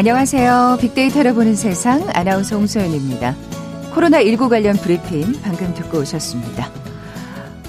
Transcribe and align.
안녕하세요. 0.00 0.78
빅데이터를 0.80 1.34
보는 1.34 1.54
세상 1.54 2.08
아나운서 2.14 2.56
홍소연입니다. 2.56 3.36
코로나19 3.92 4.48
관련 4.48 4.74
브리핑 4.76 5.38
방금 5.42 5.74
듣고 5.74 5.98
오셨습니다. 5.98 6.70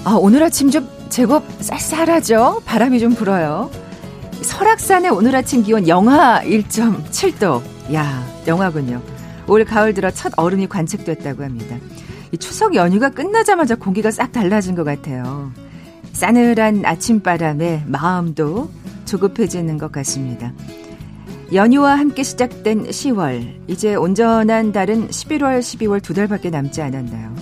아, 0.04 0.14
오늘 0.18 0.42
아침 0.42 0.70
좀 0.70 0.88
제법 1.10 1.44
쌀쌀하죠? 1.60 2.62
바람이 2.64 3.00
좀 3.00 3.14
불어요. 3.14 3.70
설악산의 4.40 5.10
오늘 5.10 5.36
아침 5.36 5.62
기온 5.62 5.86
영하 5.86 6.40
1.7도. 6.42 7.60
야, 7.92 8.26
영하군요. 8.46 9.02
올 9.46 9.66
가을 9.66 9.92
들어 9.92 10.10
첫 10.10 10.32
얼음이 10.34 10.68
관측됐다고 10.68 11.44
합니다. 11.44 11.76
이 12.30 12.38
추석 12.38 12.74
연휴가 12.74 13.10
끝나자마자 13.10 13.74
공기가 13.74 14.10
싹 14.10 14.32
달라진 14.32 14.74
것 14.74 14.84
같아요. 14.84 15.52
싸늘한 16.14 16.86
아침바람에 16.86 17.84
마음도 17.88 18.70
조급해지는 19.04 19.76
것 19.76 19.92
같습니다. 19.92 20.54
연휴와 21.52 21.98
함께 21.98 22.22
시작된 22.22 22.84
10월, 22.86 23.54
이제 23.68 23.94
온전한 23.94 24.72
달은 24.72 25.08
11월, 25.08 25.60
12월 25.60 26.02
두 26.02 26.14
달밖에 26.14 26.50
남지 26.50 26.80
않았나요? 26.80 27.34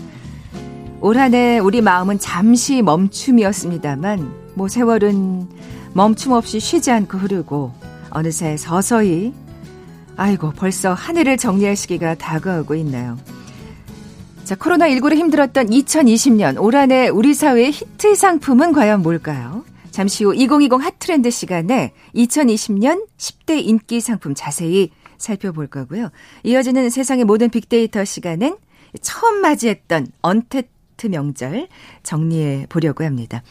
올 1.00 1.16
한 1.16 1.32
해 1.34 1.58
우리 1.58 1.80
마음은 1.80 2.18
잠시 2.18 2.82
멈춤이었습니다만, 2.82 4.32
뭐 4.54 4.68
세월은 4.68 5.46
멈춤 5.94 6.32
없이 6.32 6.58
쉬지 6.60 6.90
않고 6.90 7.18
흐르고, 7.18 7.72
어느새 8.10 8.56
서서히, 8.56 9.32
아이고, 10.16 10.52
벌써 10.56 10.92
한 10.92 11.16
해를 11.16 11.36
정리할 11.36 11.76
시기가 11.76 12.16
다가오고 12.16 12.74
있나요? 12.74 13.16
자, 14.44 14.56
코로나19로 14.56 15.14
힘들었던 15.14 15.68
2020년, 15.70 16.60
올 16.60 16.74
한 16.74 16.90
해 16.90 17.08
우리 17.08 17.32
사회의 17.32 17.70
히트 17.70 18.16
상품은 18.16 18.72
과연 18.72 19.02
뭘까요? 19.02 19.64
잠시 19.90 20.24
후 20.24 20.34
2020 20.34 20.82
핫트렌드 20.82 21.30
시간에 21.30 21.92
2020년 22.14 23.06
10대 23.16 23.62
인기 23.64 24.00
상품 24.00 24.34
자세히 24.34 24.90
살펴볼 25.18 25.66
거고요. 25.66 26.10
이어지는 26.44 26.90
세상의 26.90 27.24
모든 27.24 27.50
빅데이터 27.50 28.04
시간엔 28.04 28.56
처음 29.02 29.40
맞이했던 29.40 30.08
언테트 30.22 31.08
명절 31.08 31.68
정리해 32.02 32.66
보려고 32.68 33.04
합니다. 33.04 33.42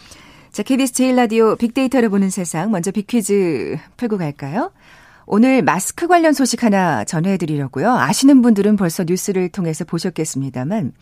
자, 0.51 0.63
KBS 0.63 0.93
제일라디오 0.93 1.55
빅데이터를 1.55 2.09
보는 2.09 2.29
세상 2.29 2.71
먼저 2.71 2.91
빅퀴즈 2.91 3.77
풀고 3.97 4.17
갈까요? 4.17 4.71
오늘 5.25 5.61
마스크 5.61 6.07
관련 6.07 6.33
소식 6.33 6.63
하나 6.63 7.03
전해드리려고요. 7.03 7.91
아시는 7.93 8.41
분들은 8.41 8.77
벌써 8.77 9.03
뉴스를 9.03 9.49
통해서 9.49 9.85
보셨겠습니다만 9.85 10.93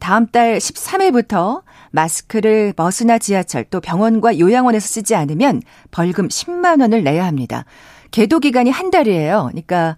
다음 0.00 0.26
달 0.26 0.58
13일부터 0.58 1.62
마스크를 1.92 2.72
버스나 2.72 3.18
지하철 3.18 3.64
또 3.64 3.80
병원과 3.80 4.38
요양원에서 4.38 4.86
쓰지 4.86 5.14
않으면 5.14 5.62
벌금 5.90 6.28
10만 6.28 6.80
원을 6.80 7.04
내야 7.04 7.24
합니다. 7.26 7.64
계도 8.10 8.40
기간이 8.40 8.70
한 8.70 8.90
달이에요. 8.90 9.48
그러니까 9.50 9.96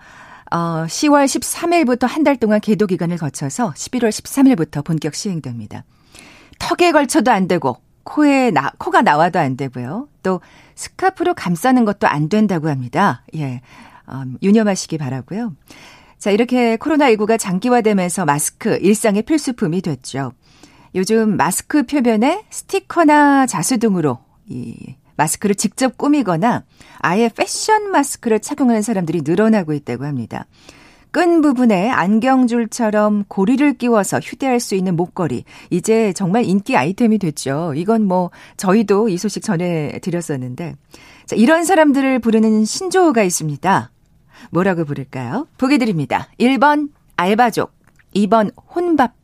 어 0.51 0.85
10월 0.87 1.25
13일부터 1.25 2.07
한 2.07 2.23
달 2.25 2.37
동안 2.37 2.61
계도 2.61 2.87
기간을 2.87 3.17
거쳐서 3.17 3.73
11월 3.73 4.11
13일부터 4.11 4.85
본격 4.85 5.15
시행됩니다. 5.15 5.85
턱에 6.59 6.93
걸쳐도 6.93 7.31
안 7.31 7.49
되고 7.49 7.79
코에 8.05 8.51
나, 8.51 8.71
코가 8.79 9.03
나와도 9.03 9.39
안 9.39 9.57
되고요. 9.57 10.09
또 10.23 10.41
스카프로 10.75 11.35
감싸는 11.35 11.85
것도 11.85 12.07
안 12.07 12.29
된다고 12.29 12.69
합니다. 12.69 13.23
예. 13.35 13.63
음, 14.11 14.37
유념하시기 14.43 14.99
바라고요. 14.99 15.55
자, 16.19 16.31
이렇게 16.31 16.77
코로나19가 16.77 17.39
장기화되면서 17.39 18.25
마스크 18.25 18.79
일상의 18.81 19.23
필수품이 19.23 19.81
됐죠. 19.83 20.33
요즘 20.95 21.37
마스크 21.37 21.85
표면에 21.85 22.45
스티커나 22.51 23.47
자수 23.47 23.79
등으로 23.79 24.19
이 24.47 24.95
마스크를 25.17 25.55
직접 25.55 25.97
꾸미거나 25.97 26.65
아예 26.99 27.29
패션 27.29 27.91
마스크를 27.91 28.41
착용하는 28.41 28.83
사람들이 28.83 29.23
늘어나고 29.25 29.73
있다고 29.73 30.05
합니다. 30.05 30.47
끈 31.11 31.43
부분에 31.43 31.91
안경줄처럼 31.91 33.25
고리를 33.29 33.75
끼워서 33.75 34.19
휴대할 34.19 34.59
수 34.59 34.75
있는 34.75 34.97
목걸이. 34.97 35.45
이제 35.71 36.13
정말 36.13 36.45
인기 36.45 36.77
아이템이 36.77 37.19
됐죠. 37.19 37.73
이건 37.77 38.03
뭐 38.05 38.33
저희도 38.57 39.09
이 39.09 39.17
소식 39.17 39.45
전해드렸었는데. 39.45 40.75
자, 41.27 41.37
이런 41.37 41.65
사람들을 41.65 42.19
부르는 42.19 42.65
신조어가 42.65 43.23
있습니다. 43.23 43.93
뭐라고 44.51 44.85
부를까요? 44.85 45.47
보기 45.57 45.79
드립니다. 45.79 46.29
1번 46.41 46.89
알바족, 47.15 47.73
2번 48.17 48.51
혼밥족, 48.75 49.24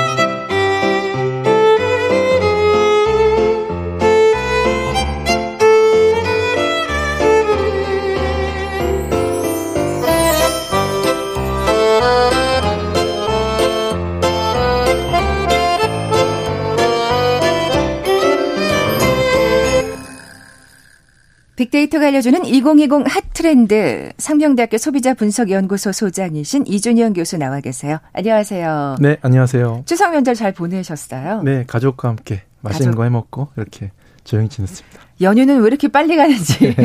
빅데이터가 21.65 22.07
알려주는 22.07 22.43
2020 22.45 23.05
핫트렌드 23.07 24.11
상명대학교 24.17 24.77
소비자분석연구소 24.79 25.91
소장이신 25.91 26.65
이준현 26.65 27.13
교수 27.13 27.37
나와 27.37 27.59
계세요. 27.59 27.99
안녕하세요. 28.13 28.95
네, 28.99 29.17
안녕하세요. 29.21 29.83
추석 29.85 30.11
명절 30.11 30.33
잘 30.33 30.53
보내셨어요? 30.53 31.43
네, 31.43 31.63
가족과 31.67 32.07
함께 32.09 32.41
맛있는 32.61 32.91
가족. 32.91 32.97
거 32.97 33.03
해먹고 33.03 33.49
이렇게 33.57 33.91
조용히 34.23 34.49
지냈습니다. 34.49 34.99
연휴는 35.21 35.59
왜 35.61 35.67
이렇게 35.67 35.87
빨리 35.87 36.15
가는지 36.15 36.75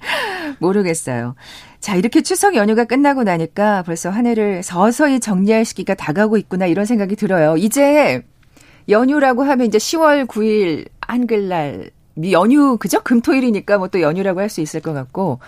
모르겠어요. 0.58 1.34
자, 1.80 1.94
이렇게 1.96 2.22
추석 2.22 2.54
연휴가 2.54 2.84
끝나고 2.84 3.24
나니까 3.24 3.82
벌써 3.82 4.08
한 4.08 4.24
해를 4.26 4.62
서서히 4.62 5.20
정리할 5.20 5.66
시기가 5.66 5.94
다가오고 5.94 6.38
있구나 6.38 6.64
이런 6.64 6.86
생각이 6.86 7.14
들어요. 7.16 7.58
이제 7.58 8.22
연휴라고 8.88 9.42
하면 9.42 9.66
이제 9.66 9.76
10월 9.76 10.26
9일 10.26 10.86
한글날 11.02 11.90
연휴 12.32 12.76
그죠? 12.78 13.00
금토일이니까 13.02 13.78
뭐 13.78 13.88
또 13.88 14.00
연휴라고 14.00 14.40
할 14.40 14.48
수 14.48 14.60
있을 14.60 14.80
것 14.80 14.92
같고. 14.92 15.38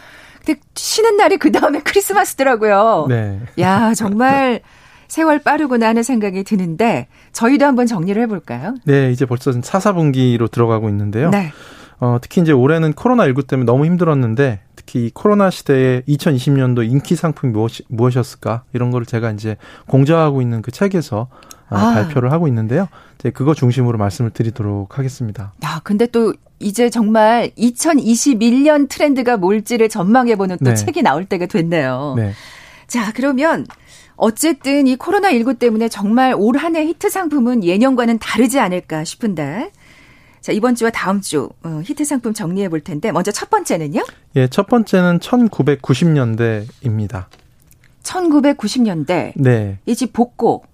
근데 0.45 0.61
쉬는 0.75 1.17
날이 1.17 1.37
그 1.39 1.51
다음에 1.53 1.81
크리스마스더라고요. 1.85 3.07
네. 3.09 3.41
야 3.59 3.95
정말 3.95 4.61
세월 5.09 5.39
빠르구나 5.41 5.89
하는 5.89 6.03
생각이 6.03 6.45
드는데 6.45 7.09
저희도 7.33 7.65
한번 7.65 7.87
정리를 7.87 8.21
해볼까요? 8.23 8.75
네, 8.85 9.11
이제 9.13 9.25
벌써 9.27 9.53
4, 9.53 9.61
4분기로 9.79 10.51
들어가고 10.51 10.89
있는데요. 10.89 11.31
네. 11.31 11.53
어, 11.99 12.19
특히 12.21 12.43
이제 12.43 12.53
올해는 12.53 12.93
코로나19 12.93 13.47
때문에 13.47 13.65
너무 13.67 13.87
힘들었는데 13.87 14.61
특히 14.77 15.11
코로나 15.15 15.49
시대에 15.51 16.03
2020년도 16.03 16.89
인기 16.89 17.17
상품이 17.17 17.53
무엇, 17.53 17.73
무엇이었을까 17.89 18.65
이런 18.73 18.91
거를 18.91 19.07
제가 19.07 19.31
이제 19.31 19.57
공저하고 19.89 20.43
있는 20.43 20.61
그 20.63 20.71
책에서 20.71 21.29
아. 21.69 21.95
발표를 21.95 22.33
하고 22.33 22.47
있는데요. 22.49 22.89
이제 23.19 23.31
그거 23.31 23.55
중심으로 23.55 23.97
말씀을 23.99 24.31
드리도록 24.31 24.99
하겠습니다. 24.99 25.53
야, 25.65 25.81
근데 25.85 26.07
또 26.07 26.35
이제 26.59 26.91
정말 26.91 27.51
2021년 27.59 28.89
트렌드가 28.89 29.37
뭘지를 29.37 29.89
전망해보는 29.89 30.59
또 30.59 30.65
네. 30.71 30.75
책이 30.75 31.03
나올 31.03 31.25
때가 31.25 31.47
됐네요. 31.47 32.15
네. 32.17 32.33
자, 32.87 33.13
그러면 33.15 33.67
어쨌든 34.17 34.87
이 34.87 34.97
코로나19 34.97 35.59
때문에 35.59 35.89
정말 35.89 36.35
올 36.37 36.57
한 36.57 36.77
해 36.77 36.87
히트 36.87 37.11
상품은 37.11 37.65
예년과는 37.65 38.19
다르지 38.19 38.59
않을까 38.59 39.05
싶은데. 39.05 39.71
자, 40.41 40.53
이번 40.53 40.75
주와 40.77 40.91
다음 40.91 41.21
주 41.21 41.51
어, 41.65 41.81
히트 41.85 42.05
상품 42.05 42.33
정리해 42.33 42.69
볼 42.69 42.81
텐데 42.81 43.11
먼저 43.13 43.33
첫 43.33 43.51
번째는요? 43.51 44.03
예, 44.37 44.47
첫 44.49 44.67
번째는 44.69 45.19
1990년대입니다. 45.19 47.25
1990년대. 48.03 49.33
네. 49.37 49.79
이집 49.87 50.13
복고 50.13 50.65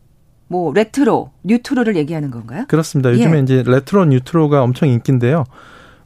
뭐 0.48 0.72
레트로, 0.74 1.30
뉴트로를 1.44 1.96
얘기하는 1.96 2.30
건가요? 2.30 2.66
그렇습니다. 2.68 3.10
요즘에 3.10 3.38
예. 3.38 3.42
이제 3.42 3.62
레트로, 3.66 4.04
뉴트로가 4.04 4.62
엄청 4.62 4.90
인기인데요. 4.90 5.44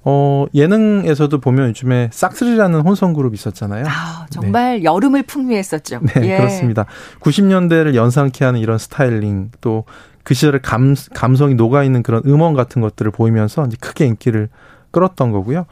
어, 0.08 0.47
예능에서도 0.55 1.38
보면 1.41 1.70
요즘에 1.70 2.11
싹쓰리라는 2.12 2.81
혼성 2.81 3.12
그룹 3.12 3.35
있었잖아요. 3.35 3.85
아, 3.88 4.26
정말 4.31 4.79
네. 4.79 4.85
여름을 4.85 5.25
풍미했었죠. 5.25 6.00
네, 6.03 6.12
예. 6.23 6.37
그렇습니다. 6.38 6.87
90년대를 7.20 7.94
연상케 7.94 8.44
하는 8.44 8.61
이런 8.61 8.79
스타일링 8.79 9.50
또 9.61 9.85
그 10.26 10.35
시절의 10.35 10.61
감, 10.61 10.97
감성이 11.14 11.55
녹아있는 11.55 12.03
그런 12.03 12.20
음원 12.26 12.55
같은 12.55 12.82
것들을 12.82 13.12
보이면서 13.12 13.64
이제 13.67 13.76
크게 13.81 14.06
인기를 14.06 14.49
끌었던 14.91 15.31
거고요. 15.31 15.67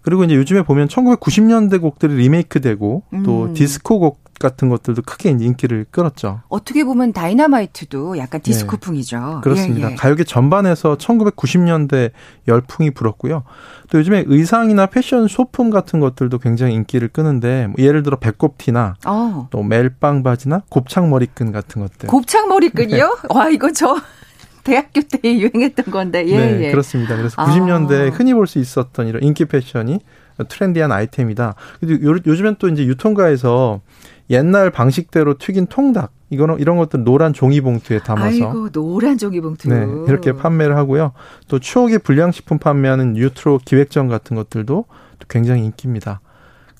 그리고 0.00 0.24
이제 0.24 0.34
요즘에 0.34 0.62
보면 0.62 0.88
1990년대 0.88 1.78
곡들이 1.82 2.14
리메이크되고 2.14 3.02
또 3.26 3.44
음. 3.44 3.52
디스코 3.52 3.98
곡 3.98 4.27
같은 4.38 4.68
것들도 4.68 5.02
크게 5.02 5.30
인기를 5.30 5.86
끌었죠. 5.90 6.40
어떻게 6.48 6.84
보면 6.84 7.12
다이너마이트도 7.12 8.18
약간 8.18 8.40
디스코풍이죠. 8.40 9.18
네. 9.18 9.40
그렇습니다. 9.42 9.88
예, 9.88 9.92
예. 9.92 9.96
가요계 9.96 10.24
전반에서 10.24 10.96
1990년대 10.96 12.10
열풍이 12.46 12.90
불었고요. 12.92 13.42
또 13.90 13.98
요즘에 13.98 14.24
의상이나 14.26 14.86
패션 14.86 15.28
소품 15.28 15.70
같은 15.70 16.00
것들도 16.00 16.38
굉장히 16.38 16.74
인기를 16.74 17.08
끄는데 17.08 17.66
뭐 17.68 17.76
예를 17.78 18.02
들어 18.02 18.18
배꼽티나 18.18 18.96
어. 19.06 19.48
또 19.50 19.62
멜빵 19.62 20.22
바지나 20.22 20.62
곱창 20.68 21.10
머리끈 21.10 21.52
같은 21.52 21.82
것들. 21.82 22.08
곱창 22.08 22.48
머리끈이요? 22.48 23.18
네. 23.22 23.34
와 23.34 23.48
이거 23.48 23.72
저 23.72 23.96
대학교 24.64 25.00
때 25.00 25.18
유행했던 25.24 25.86
건데. 25.90 26.26
예, 26.28 26.36
네, 26.38 26.64
예. 26.66 26.70
그렇습니다. 26.70 27.16
그래서 27.16 27.36
90년대 27.36 28.12
아. 28.12 28.14
흔히 28.14 28.34
볼 28.34 28.46
수 28.46 28.58
있었던 28.58 29.06
이런 29.06 29.22
인기 29.22 29.46
패션이 29.46 30.00
트렌디한 30.48 30.92
아이템이다. 30.92 31.54
요, 31.90 32.16
요즘엔 32.26 32.56
또 32.58 32.68
이제 32.68 32.84
유통가에서 32.86 33.80
옛날 34.30 34.70
방식대로 34.70 35.38
튀긴 35.38 35.66
통닭 35.66 36.12
이거는 36.30 36.58
이런 36.58 36.76
것들 36.76 37.04
노란 37.04 37.32
종이 37.32 37.60
봉투에 37.60 38.00
담아서 38.00 38.26
아이고 38.26 38.70
노란 38.70 39.16
종이 39.16 39.40
봉투 39.40 39.68
네, 39.68 39.86
이렇게 40.06 40.32
판매를 40.32 40.76
하고요. 40.76 41.12
또 41.48 41.58
추억의 41.58 42.00
불량식품 42.00 42.58
판매하는 42.58 43.14
뉴트로 43.14 43.60
기획전 43.64 44.08
같은 44.08 44.36
것들도 44.36 44.84
굉장히 45.28 45.64
인기입니다. 45.64 46.20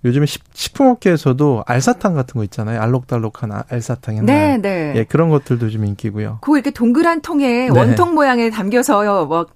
요즘에 0.05 0.27
식품업계에서도 0.27 1.65
알사탕 1.67 2.15
같은 2.15 2.39
거 2.39 2.45
있잖아요. 2.45 2.81
알록달록한 2.81 3.51
아, 3.51 3.65
알사탕 3.69 4.19
옛날. 4.19 4.27
네, 4.27 4.59
네. 4.59 4.93
예, 4.97 5.05
그런 5.05 5.29
것들도 5.29 5.71
좀 5.71 5.85
인기고요. 5.85 6.39
그 6.43 6.53
이렇게 6.53 6.71
동그란 6.71 7.21
통에 7.21 7.69
네. 7.69 7.69
원통 7.69 8.15
모양에 8.15 8.51
담겨서 8.51 9.27
뭐 9.27 9.47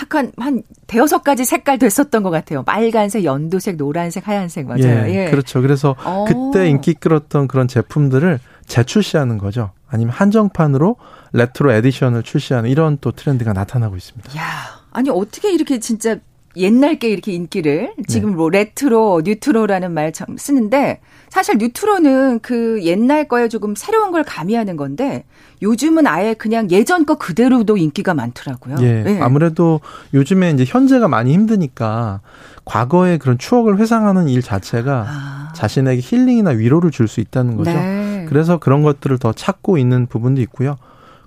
약간 0.00 0.32
한 0.36 0.62
대여섯 0.86 1.24
가지 1.24 1.44
색깔 1.44 1.78
됐었던 1.78 2.22
것 2.22 2.30
같아요. 2.30 2.62
빨간색, 2.62 3.24
연두색, 3.24 3.76
노란색, 3.76 4.28
하얀색 4.28 4.66
맞아요. 4.66 5.08
예, 5.08 5.26
예. 5.26 5.30
그렇죠. 5.30 5.62
그래서 5.62 5.96
오. 6.04 6.08
어. 6.08 6.24
그때 6.24 6.68
인기 6.68 6.94
끌었던 6.94 7.48
그런 7.48 7.68
제품들을 7.68 8.38
재출시하는 8.66 9.38
거죠. 9.38 9.70
아니면 9.88 10.14
한정판으로 10.14 10.96
레트로 11.32 11.72
에디션을 11.72 12.22
출시하는 12.22 12.70
이런 12.70 12.98
또 13.00 13.12
트렌드가 13.12 13.52
나타나고 13.52 13.96
있습니다. 13.96 14.38
야, 14.38 14.42
아니 14.90 15.10
어떻게 15.10 15.52
이렇게 15.52 15.80
진짜 15.80 16.16
옛날 16.56 16.98
게 16.98 17.08
이렇게 17.08 17.32
인기를 17.32 17.94
지금 18.08 18.30
네. 18.30 18.36
뭐 18.36 18.50
레트로, 18.50 19.22
뉴트로라는 19.24 19.92
말 19.92 20.14
참 20.14 20.36
쓰는데 20.36 21.00
사실 21.28 21.56
뉴트로는 21.58 22.40
그 22.40 22.80
옛날 22.82 23.26
거에 23.26 23.48
조금 23.48 23.74
새로운 23.74 24.10
걸 24.10 24.22
가미하는 24.22 24.76
건데 24.76 25.24
요즘은 25.62 26.06
아예 26.06 26.34
그냥 26.34 26.70
예전 26.70 27.06
거 27.06 27.14
그대로도 27.14 27.76
인기가 27.76 28.12
많더라고요. 28.12 28.76
예. 28.80 29.02
네. 29.02 29.20
아무래도 29.20 29.80
요즘에 30.12 30.50
이제 30.50 30.64
현재가 30.66 31.08
많이 31.08 31.32
힘드니까 31.32 32.20
과거의 32.64 33.18
그런 33.18 33.38
추억을 33.38 33.78
회상하는 33.78 34.28
일 34.28 34.42
자체가 34.42 35.06
아. 35.08 35.52
자신에게 35.54 36.00
힐링이나 36.02 36.50
위로를 36.50 36.90
줄 36.90 37.08
수 37.08 37.20
있다는 37.20 37.56
거죠. 37.56 37.72
네. 37.72 38.26
그래서 38.28 38.58
그런 38.58 38.82
것들을 38.82 39.18
더 39.18 39.32
찾고 39.32 39.78
있는 39.78 40.06
부분도 40.06 40.40
있고요. 40.42 40.76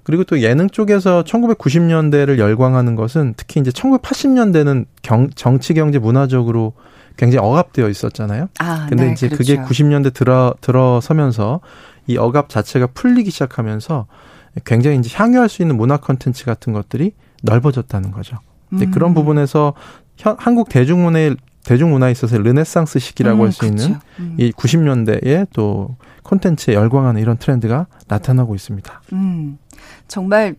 그리고 0.06 0.24
또 0.24 0.40
예능 0.40 0.70
쪽에서 0.70 1.24
1990년대를 1.24 2.38
열광하는 2.38 2.96
것은 2.96 3.34
특히 3.36 3.60
이제 3.60 3.72
1980년대는 3.72 4.86
경, 5.02 5.30
정치, 5.32 5.74
경제, 5.74 5.98
문화적으로 5.98 6.74
굉장히 7.18 7.46
억압되어 7.46 7.90
있었잖아요. 7.90 8.50
아, 8.60 8.86
근데 8.88 9.08
네, 9.08 9.12
이제 9.14 9.28
그렇죠. 9.28 9.38
그게 9.38 9.62
90년대 9.62 10.14
들어 10.14 10.54
들어서면서 10.62 11.60
이 12.06 12.18
억압 12.18 12.50
자체가 12.50 12.88
풀리기 12.94 13.32
시작하면서 13.32 14.06
굉장히 14.64 15.00
이제 15.00 15.10
향유할 15.12 15.50
수 15.50 15.64
있는 15.64 15.76
문화 15.76 15.98
컨텐츠 15.98 16.46
같은 16.46 16.72
것들이 16.72 17.14
넓어졌다는 17.42 18.12
거죠. 18.12 18.38
근데 18.70 18.86
음. 18.86 18.92
그런 18.92 19.14
부분에서 19.16 19.74
현, 20.18 20.36
한국 20.38 20.70
대중문화의 20.70 21.36
대중문화에 21.66 22.12
있어서 22.12 22.38
르네상스 22.38 23.00
시기라고 23.00 23.42
음, 23.42 23.46
할수 23.46 23.66
있는 23.66 23.96
음. 24.20 24.36
이 24.40 24.52
90년대에 24.52 25.48
또 25.54 25.98
콘텐츠에 26.24 26.74
열광하는 26.74 27.22
이런 27.22 27.38
트렌드가 27.38 27.88
나타나고 28.08 28.56
있습니다. 28.56 29.02
음. 29.14 29.58
정말 30.08 30.56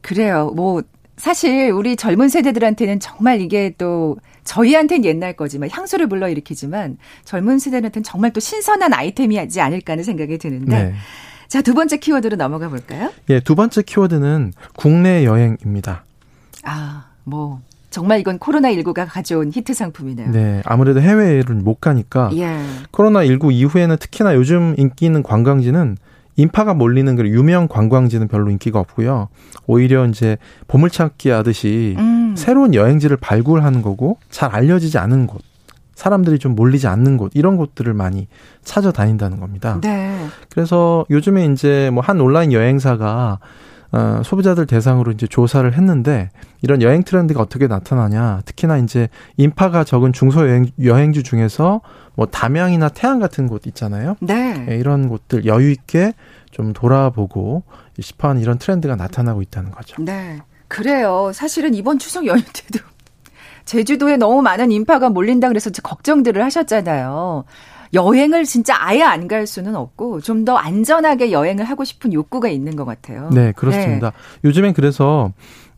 그래요. 0.00 0.52
뭐 0.54 0.82
사실 1.16 1.70
우리 1.70 1.96
젊은 1.96 2.28
세대들한테는 2.28 3.00
정말 3.00 3.40
이게 3.40 3.74
또 3.78 4.16
저희한테는 4.44 5.04
옛날 5.04 5.32
거지만 5.32 5.68
향수를 5.70 6.08
불러일으키지만 6.08 6.98
젊은 7.24 7.58
세대한테는 7.58 8.04
정말 8.04 8.32
또 8.32 8.40
신선한 8.40 8.92
아이템이지 8.92 9.60
않을까 9.60 9.94
하는 9.94 10.04
생각이 10.04 10.38
드는데 10.38 10.84
네. 10.84 10.94
자, 11.48 11.62
두 11.62 11.74
번째 11.74 11.96
키워드로 11.96 12.36
넘어가 12.36 12.68
볼까요? 12.68 13.12
예, 13.30 13.40
두 13.40 13.54
번째 13.54 13.82
키워드는 13.82 14.52
국내 14.74 15.24
여행입니다. 15.24 16.04
아, 16.64 17.06
뭐 17.24 17.60
정말 17.96 18.20
이건 18.20 18.38
코로나19가 18.38 19.06
가져온 19.08 19.50
히트 19.50 19.72
상품이네요. 19.72 20.30
네. 20.30 20.60
아무래도 20.66 21.00
해외를 21.00 21.54
못 21.54 21.80
가니까 21.80 22.28
예. 22.36 22.58
코로나19 22.92 23.54
이후에는 23.54 23.96
특히나 23.96 24.34
요즘 24.34 24.74
인기 24.76 25.06
있는 25.06 25.22
관광지는 25.22 25.96
인파가 26.36 26.74
몰리는 26.74 27.16
그런 27.16 27.32
유명 27.32 27.68
관광지는 27.68 28.28
별로 28.28 28.50
인기가 28.50 28.80
없고요. 28.80 29.28
오히려 29.66 30.04
이제 30.04 30.36
보물찾기 30.68 31.30
하듯이 31.30 31.94
음. 31.98 32.34
새로운 32.36 32.74
여행지를 32.74 33.16
발굴하는 33.16 33.80
거고 33.80 34.18
잘 34.28 34.54
알려지지 34.54 34.98
않은 34.98 35.26
곳, 35.26 35.40
사람들이 35.94 36.38
좀 36.38 36.54
몰리지 36.54 36.86
않는 36.88 37.16
곳 37.16 37.32
이런 37.32 37.56
곳들을 37.56 37.94
많이 37.94 38.28
찾아다닌다는 38.62 39.40
겁니다. 39.40 39.78
네. 39.80 40.14
그래서 40.50 41.06
요즘에 41.08 41.46
이제 41.46 41.88
뭐 41.94 42.02
한 42.02 42.20
온라인 42.20 42.52
여행사가 42.52 43.38
어, 43.92 44.22
소비자들 44.24 44.66
대상으로 44.66 45.12
이제 45.12 45.26
조사를 45.26 45.72
했는데 45.72 46.30
이런 46.62 46.82
여행 46.82 47.02
트렌드가 47.02 47.40
어떻게 47.40 47.66
나타나냐. 47.66 48.42
특히나 48.44 48.78
이제 48.78 49.08
인파가 49.36 49.84
적은 49.84 50.12
중소 50.12 50.48
여행, 50.48 50.66
여행지 50.82 51.22
중에서 51.22 51.80
뭐 52.14 52.26
담양이나 52.26 52.88
태안 52.88 53.20
같은 53.20 53.46
곳 53.46 53.66
있잖아요. 53.66 54.16
네. 54.20 54.54
네 54.54 54.76
이런 54.76 55.08
곳들 55.08 55.46
여유 55.46 55.70
있게 55.70 56.14
좀 56.50 56.72
돌아보고 56.72 57.62
싶어하는 58.00 58.42
이런 58.42 58.58
트렌드가 58.58 58.96
나타나고 58.96 59.42
있다는 59.42 59.70
거죠. 59.70 60.02
네. 60.02 60.40
그래요. 60.68 61.30
사실은 61.32 61.74
이번 61.74 61.98
추석 61.98 62.26
연휴 62.26 62.42
때도 62.42 62.84
제주도에 63.64 64.16
너무 64.16 64.42
많은 64.42 64.72
인파가 64.72 65.10
몰린다 65.10 65.48
그래서 65.48 65.70
걱정들을 65.70 66.42
하셨잖아요. 66.42 67.44
여행을 67.94 68.44
진짜 68.44 68.74
아예 68.78 69.02
안 69.02 69.26
갈 69.28 69.46
수는 69.46 69.74
없고 69.74 70.20
좀 70.20 70.44
더 70.44 70.56
안전하게 70.56 71.32
여행을 71.32 71.64
하고 71.64 71.82
싶은 71.84 72.12
욕구가 72.12 72.48
있는 72.48 72.76
것 72.76 72.84
같아요. 72.84 73.28
네, 73.32 73.52
그렇습니다. 73.52 74.10
네. 74.10 74.16
요즘엔 74.48 74.74
그래서 74.74 75.32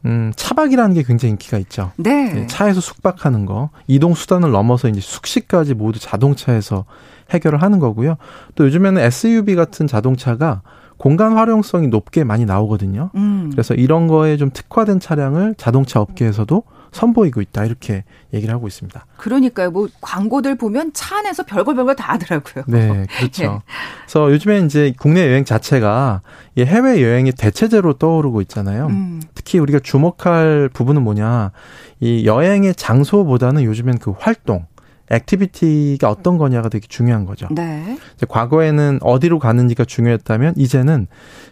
음, 0.04 0.32
차박이라는 0.36 0.94
게 0.94 1.02
굉장히 1.02 1.30
인기가 1.30 1.56
있죠. 1.58 1.92
네. 1.96 2.32
네. 2.32 2.46
차에서 2.46 2.80
숙박하는 2.80 3.46
거, 3.46 3.70
이동 3.86 4.14
수단을 4.14 4.50
넘어서 4.50 4.88
이제 4.88 5.00
숙식까지 5.00 5.74
모두 5.74 5.98
자동차에서 5.98 6.84
해결을 7.30 7.62
하는 7.62 7.78
거고요. 7.78 8.16
또 8.54 8.64
요즘에는 8.66 9.00
SUV 9.02 9.54
같은 9.54 9.86
자동차가 9.86 10.62
공간 10.98 11.32
활용성이 11.32 11.88
높게 11.88 12.24
많이 12.24 12.44
나오거든요. 12.44 13.10
음. 13.14 13.48
그래서 13.50 13.74
이런 13.74 14.06
거에 14.08 14.36
좀 14.36 14.50
특화된 14.52 15.00
차량을 15.00 15.54
자동차 15.56 16.00
업계에서도 16.00 16.62
선보이고 16.92 17.40
있다 17.40 17.64
이렇게 17.64 18.04
얘기를 18.32 18.54
하고 18.54 18.66
있습니다. 18.66 19.06
그러니까요. 19.16 19.70
뭐 19.70 19.88
광고들 20.00 20.56
보면 20.56 20.92
차 20.94 21.18
안에서 21.18 21.44
별걸 21.44 21.74
별걸 21.74 21.96
다 21.96 22.14
하더라고요. 22.14 22.64
네, 22.68 23.06
그렇죠. 23.18 23.42
네. 23.42 23.58
그래서 24.02 24.30
요즘에 24.32 24.60
이제 24.60 24.92
국내 24.98 25.22
여행 25.28 25.44
자체가 25.44 26.22
해외 26.58 27.02
여행이 27.02 27.32
대체제로 27.32 27.94
떠오르고 27.94 28.40
있잖아요. 28.42 28.86
음. 28.86 29.20
특히 29.34 29.58
우리가 29.58 29.80
주목할 29.80 30.70
부분은 30.72 31.02
뭐냐? 31.02 31.52
이 32.00 32.26
여행의 32.26 32.74
장소보다는 32.74 33.64
요즘엔 33.64 33.98
그 33.98 34.12
활동 34.18 34.66
activity가 35.10 36.08
어떤 36.08 36.38
거냐가 36.38 36.68
되게 36.68 36.86
중요한 36.88 37.24
거죠. 37.24 37.48
네. 37.50 37.98
과거에는 38.28 38.98
어디로 39.02 39.38
가는지가 39.38 39.84
중요했다면 39.84 40.54
이제는 40.56 41.06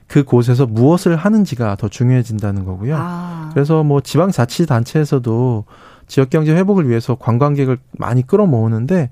그 0.07 0.25
곳에서 0.25 0.67
무엇을 0.67 1.17
하는지가 1.17 1.77
더 1.77 1.89
중요해진다는 1.89 2.65
거고요. 2.65 2.97
아. 2.99 3.51
그래서 3.53 3.83
뭐 3.83 4.01
지방자치단체에서도 4.01 5.65
지역 6.07 6.31
경제 6.31 6.55
회복을 6.55 6.89
위해서 6.89 7.15
관광객을 7.15 7.79
많이 7.93 8.27
끌어모으는데 8.27 9.11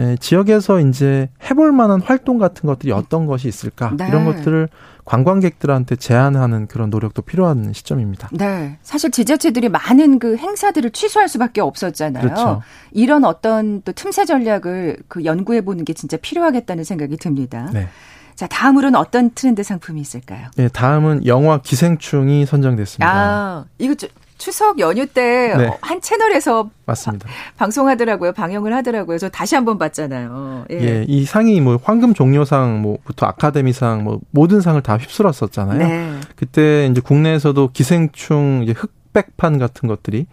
에, 0.00 0.16
지역에서 0.18 0.80
이제 0.80 1.28
해볼 1.48 1.70
만한 1.72 2.00
활동 2.00 2.38
같은 2.38 2.66
것들이 2.66 2.90
어떤 2.92 3.26
것이 3.26 3.46
있을까 3.46 3.92
네. 3.96 4.08
이런 4.08 4.24
것들을 4.24 4.68
관광객들한테 5.04 5.96
제안하는 5.96 6.66
그런 6.66 6.90
노력도 6.90 7.22
필요한 7.22 7.72
시점입니다. 7.72 8.30
네. 8.32 8.78
사실 8.82 9.10
지자체들이 9.10 9.68
많은 9.68 10.18
그 10.18 10.36
행사들을 10.36 10.90
취소할 10.90 11.28
수밖에 11.28 11.60
없었잖아요. 11.60 12.24
그렇죠. 12.24 12.62
이런 12.90 13.24
어떤 13.24 13.82
또 13.82 13.92
틈새 13.92 14.24
전략을 14.24 14.98
그 15.08 15.24
연구해 15.24 15.60
보는 15.60 15.84
게 15.84 15.92
진짜 15.92 16.16
필요하겠다는 16.16 16.84
생각이 16.84 17.16
듭니다. 17.18 17.70
네. 17.72 17.88
자, 18.34 18.48
다음으로는 18.48 18.98
어떤 18.98 19.30
트렌드 19.30 19.62
상품이 19.62 20.00
있을까요? 20.00 20.48
네, 20.56 20.68
다음은 20.68 21.26
영화 21.26 21.58
기생충이 21.58 22.46
선정됐습니다. 22.46 23.08
아, 23.08 23.64
이거 23.78 23.94
추석 24.44 24.78
연휴 24.78 25.06
때한 25.06 25.58
네. 25.58 26.00
채널에서 26.02 26.68
맞습니다. 26.84 27.26
방송하더라고요. 27.56 28.32
방영을 28.32 28.74
하더라고요. 28.74 29.16
저 29.16 29.30
다시 29.30 29.54
한번 29.54 29.78
봤잖아요. 29.78 30.66
예. 30.70 30.74
예. 30.82 31.04
이 31.08 31.24
상이 31.24 31.62
뭐 31.62 31.80
황금 31.82 32.12
종려상 32.12 32.82
뭐부터 32.82 33.24
아카데미상 33.24 34.04
뭐 34.04 34.20
모든 34.32 34.60
상을 34.60 34.78
다 34.82 34.98
휩쓸었었잖아요. 34.98 35.78
네. 35.78 36.20
그때 36.36 36.86
이제 36.90 37.00
국내에서도 37.00 37.70
기생충 37.72 38.60
이제 38.64 38.74
흑백판 38.76 39.58
같은 39.58 39.88
것들이 39.88 40.26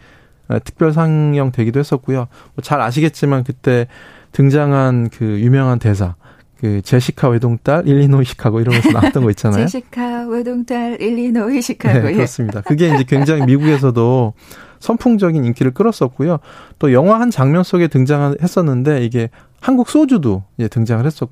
어, 0.49 0.57
특별 0.65 0.91
상영 0.91 1.53
되기도 1.53 1.79
했었고요. 1.79 2.17
뭐 2.17 2.61
잘 2.61 2.81
아시겠지만 2.81 3.45
그때 3.45 3.87
등장한 4.33 5.09
그 5.09 5.39
유명한 5.39 5.79
대사 5.79 6.15
그 6.61 6.83
제시카 6.83 7.27
외동딸 7.27 7.87
일리노이 7.87 8.23
시카고 8.23 8.61
이러면서 8.61 8.91
나왔던 8.93 9.23
거 9.23 9.31
있잖아요. 9.31 9.65
제시카 9.65 10.27
외동딸 10.27 11.01
일리노이 11.01 11.59
시카고. 11.59 11.99
네, 11.99 12.13
그렇습니다. 12.13 12.61
그게 12.61 12.93
이제 12.93 13.03
굉장히 13.03 13.43
미국에서도 13.45 14.33
선풍적인 14.79 15.43
인기를 15.43 15.73
끌었었고요. 15.73 16.37
또 16.77 16.93
영화 16.93 17.19
한 17.19 17.31
장면 17.31 17.63
속에 17.63 17.87
등장했었는데 17.87 19.03
이게 19.03 19.31
한국 19.59 19.89
소주도 19.89 20.43
이제 20.59 20.67
등장을 20.67 21.03
했었 21.03 21.29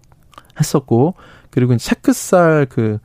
했었고 0.59 1.13
그리고 1.51 1.77
체크살 1.77 2.65
그 2.67 2.97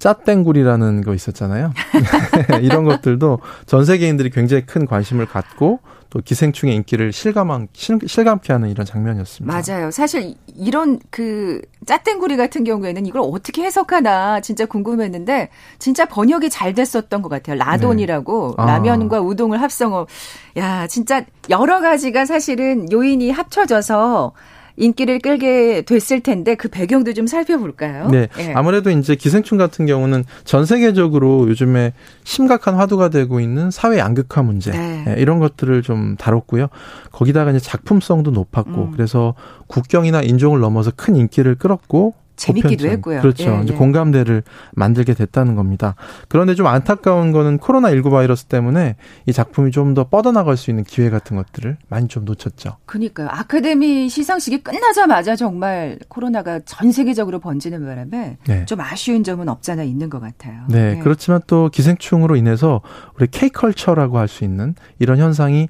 짜땡굴이라는 0.00 1.02
거 1.02 1.14
있었잖아요. 1.14 1.72
이런 2.62 2.82
것들도 2.82 3.38
전 3.66 3.84
세계인들이 3.84 4.30
굉장히 4.30 4.66
큰 4.66 4.86
관심을 4.86 5.26
갖고 5.26 5.78
또 6.10 6.20
기생충의 6.20 6.74
인기를 6.74 7.12
실감한 7.12 7.68
실감케 7.72 8.52
하는 8.52 8.68
이런 8.68 8.84
장면이었습니다. 8.84 9.62
맞아요. 9.62 9.90
사실 9.92 10.34
이런 10.56 10.98
그 11.10 11.62
짜땡구리 11.86 12.36
같은 12.36 12.64
경우에는 12.64 13.06
이걸 13.06 13.22
어떻게 13.24 13.62
해석하나 13.62 14.40
진짜 14.40 14.66
궁금했는데 14.66 15.50
진짜 15.78 16.06
번역이 16.06 16.50
잘 16.50 16.74
됐었던 16.74 17.22
것 17.22 17.28
같아요. 17.28 17.56
라돈이라고 17.56 18.54
네. 18.58 18.62
아. 18.62 18.66
라면과 18.66 19.20
우동을 19.20 19.62
합성어. 19.62 20.08
야 20.56 20.88
진짜 20.88 21.24
여러 21.48 21.80
가지가 21.80 22.26
사실은 22.26 22.90
요인이 22.90 23.30
합쳐져서 23.30 24.32
인기를 24.80 25.20
끌게 25.20 25.82
됐을 25.82 26.20
텐데 26.20 26.54
그 26.54 26.68
배경도 26.68 27.12
좀 27.12 27.26
살펴볼까요? 27.26 28.08
네. 28.08 28.28
네. 28.36 28.52
아무래도 28.54 28.90
이제 28.90 29.14
기생충 29.14 29.58
같은 29.58 29.86
경우는 29.86 30.24
전 30.44 30.64
세계적으로 30.64 31.48
요즘에 31.48 31.92
심각한 32.24 32.74
화두가 32.74 33.10
되고 33.10 33.40
있는 33.40 33.70
사회 33.70 33.98
양극화 33.98 34.42
문제 34.42 34.72
네. 34.72 35.04
네, 35.06 35.14
이런 35.18 35.38
것들을 35.38 35.82
좀 35.82 36.16
다뤘고요. 36.16 36.68
거기다가 37.12 37.50
이제 37.50 37.60
작품성도 37.60 38.30
높았고 38.30 38.84
음. 38.84 38.90
그래서 38.92 39.34
국경이나 39.66 40.22
인종을 40.22 40.60
넘어서 40.60 40.90
큰 40.96 41.14
인기를 41.14 41.56
끌었고 41.56 42.14
재밌기도 42.40 42.70
보편적. 42.70 42.90
했고요. 42.90 43.20
그렇죠. 43.20 43.58
예, 43.58 43.62
이제 43.64 43.74
예. 43.74 43.76
공감대를 43.78 44.42
만들게 44.72 45.14
됐다는 45.14 45.54
겁니다. 45.56 45.94
그런데 46.28 46.54
좀 46.54 46.66
안타까운 46.66 47.32
거는 47.32 47.58
코로나19 47.58 48.10
바이러스 48.10 48.44
때문에 48.46 48.96
이 49.26 49.32
작품이 49.32 49.70
좀 49.72 49.90
더 49.94 50.04
뻗어나갈 50.08 50.56
수 50.56 50.70
있는 50.70 50.84
기회 50.84 51.10
같은 51.10 51.36
것들을 51.36 51.76
많이 51.88 52.06
좀 52.06 52.24
놓쳤죠. 52.24 52.76
그러니까요. 52.86 53.26
아카데미 53.30 54.08
시상식이 54.08 54.62
끝나자마자 54.62 55.34
정말 55.36 55.98
코로나가 56.08 56.60
전 56.64 56.92
세계적으로 56.92 57.40
번지는 57.40 57.84
바람에 57.84 58.36
네. 58.46 58.64
좀 58.66 58.80
아쉬운 58.80 59.24
점은 59.24 59.48
없잖아 59.48 59.82
있는 59.82 60.08
것 60.10 60.20
같아요. 60.20 60.62
네. 60.68 60.94
네. 60.94 61.00
그렇지만 61.00 61.40
또 61.48 61.68
기생충으로 61.70 62.36
인해서 62.36 62.80
우리 63.18 63.26
K컬처라고 63.26 64.18
할 64.18 64.28
수 64.28 64.44
있는 64.44 64.76
이런 65.00 65.18
현상이 65.18 65.68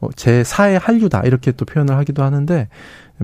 어, 0.00 0.08
제 0.16 0.42
4의 0.42 0.80
한류다 0.80 1.22
이렇게 1.24 1.52
또 1.52 1.64
표현을 1.66 1.96
하기도 1.98 2.22
하는데 2.22 2.68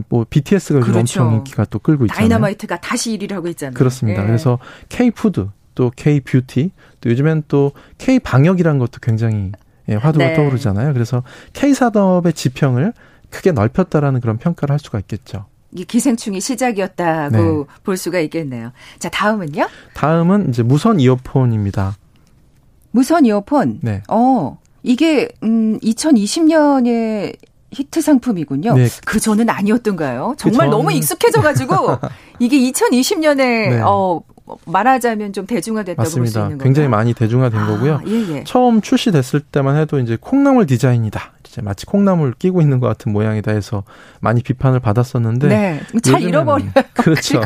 뭐 0.09 0.25
BTS가 0.29 0.81
그렇죠. 0.81 0.99
엄청 0.99 1.35
인기가 1.35 1.65
또 1.65 1.79
끌고 1.79 2.07
있잖아요. 2.07 2.29
다이너마이트가 2.29 2.81
다시 2.81 3.17
1위를 3.19 3.33
하고 3.33 3.49
있잖아요. 3.49 3.75
그렇습니다. 3.75 4.23
예. 4.23 4.27
그래서 4.27 4.59
K 4.89 5.11
food 5.11 5.49
또 5.75 5.91
K 5.95 6.21
beauty 6.21 6.71
또 7.01 7.11
요즘엔 7.11 7.45
또 7.49 7.73
K 7.99 8.19
방역이라는 8.19 8.79
것도 8.79 8.99
굉장히 9.03 9.53
예, 9.89 9.95
화두가 9.95 10.29
네. 10.29 10.35
떠오르잖아요. 10.35 10.93
그래서 10.95 11.23
K 11.53 11.75
산업의 11.75 12.33
지평을 12.33 12.93
크게 13.31 13.53
넓혔다라는 13.53 14.21
그런 14.21 14.39
평가를 14.39 14.73
할 14.73 14.79
수가 14.79 14.99
있겠죠. 15.01 15.47
이 15.73 15.85
기생충이 15.85 16.41
시작이었다고 16.41 17.37
네. 17.37 17.65
볼 17.83 17.97
수가 17.97 18.21
있겠네요. 18.21 18.73
자, 18.99 19.09
다음은요? 19.11 19.69
다음은 19.95 20.51
이제 20.51 20.63
무선 20.63 21.01
이어폰입니다. 21.01 21.97
무선 22.93 23.27
이어폰? 23.27 23.81
네. 23.83 24.03
어, 24.09 24.59
이게, 24.85 25.29
음, 25.43 25.81
2020년에 25.81 27.37
히트 27.75 28.01
상품이군요. 28.01 28.75
네. 28.75 28.89
그 29.05 29.21
전은 29.21 29.51
아니었던가요? 29.51 30.35
정말 30.39 30.67
그 30.67 30.71
전... 30.71 30.71
너무 30.71 30.93
익숙해져가지고 30.93 31.99
이게 32.39 32.59
2020년에 32.59 33.37
네. 33.37 33.81
어 33.85 34.21
말하자면 34.67 35.33
좀 35.33 35.47
대중화됐다고 35.47 36.03
볼 36.03 36.27
수 36.27 36.39
있는 36.39 36.59
거예요. 36.59 36.59
굉장히 36.59 36.89
많이 36.89 37.15
대중화된 37.15 37.61
아, 37.61 37.67
거고요. 37.67 38.01
예, 38.07 38.13
예. 38.35 38.45
처음 38.45 38.81
출시됐을 38.81 39.41
때만 39.41 39.77
해도 39.77 39.99
이제 39.99 40.19
콩나물 40.21 40.67
디자인이다. 40.67 41.33
이제 41.47 41.63
마치 41.63 41.87
콩나물 41.87 42.35
끼고 42.39 42.61
있는 42.61 42.81
것 42.81 42.87
같은 42.87 43.13
모양이다 43.13 43.53
해서 43.53 43.85
많이 44.21 44.43
비판을 44.43 44.81
받았었는데 44.81 45.49
네. 45.49 45.81
잘 46.03 46.23
잃어버려요. 46.23 46.71
그렇죠. 46.95 47.41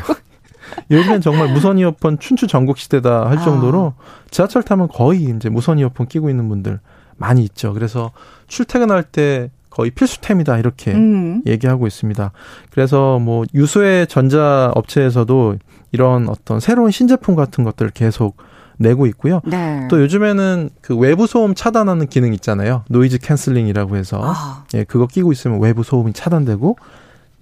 요즘엔 0.90 1.20
정말 1.20 1.52
무선 1.52 1.78
이어폰 1.78 2.18
춘추 2.18 2.46
전국 2.46 2.78
시대다 2.78 3.26
할 3.26 3.38
아. 3.38 3.44
정도로 3.44 3.94
아. 3.96 4.02
지하철 4.30 4.62
타면 4.62 4.88
거의 4.88 5.22
이제 5.36 5.48
무선 5.48 5.78
이어폰 5.78 6.08
끼고 6.08 6.30
있는 6.30 6.48
분들 6.48 6.80
많이 7.16 7.42
있죠. 7.44 7.72
그래서 7.74 8.12
출퇴근할 8.48 9.02
때 9.04 9.50
거의 9.70 9.90
필수템이다 9.90 10.58
이렇게 10.58 10.92
음. 10.92 11.42
얘기하고 11.46 11.86
있습니다. 11.86 12.32
그래서 12.70 13.18
뭐 13.18 13.44
유수의 13.54 14.06
전자 14.06 14.70
업체에서도 14.74 15.56
이런 15.92 16.28
어떤 16.28 16.60
새로운 16.60 16.90
신제품 16.90 17.34
같은 17.34 17.64
것들을 17.64 17.90
계속 17.92 18.36
내고 18.78 19.06
있고요. 19.06 19.40
네. 19.44 19.86
또 19.90 20.00
요즘에는 20.00 20.70
그 20.80 20.96
외부 20.96 21.26
소음 21.26 21.54
차단하는 21.54 22.06
기능 22.06 22.32
있잖아요. 22.34 22.84
noise 22.88 23.18
cancelling이라고 23.18 23.96
해서 23.96 24.20
아. 24.22 24.64
예, 24.74 24.84
그거 24.84 25.06
끼고 25.06 25.32
있으면 25.32 25.60
외부 25.60 25.82
소음이 25.82 26.12
차단되고 26.12 26.76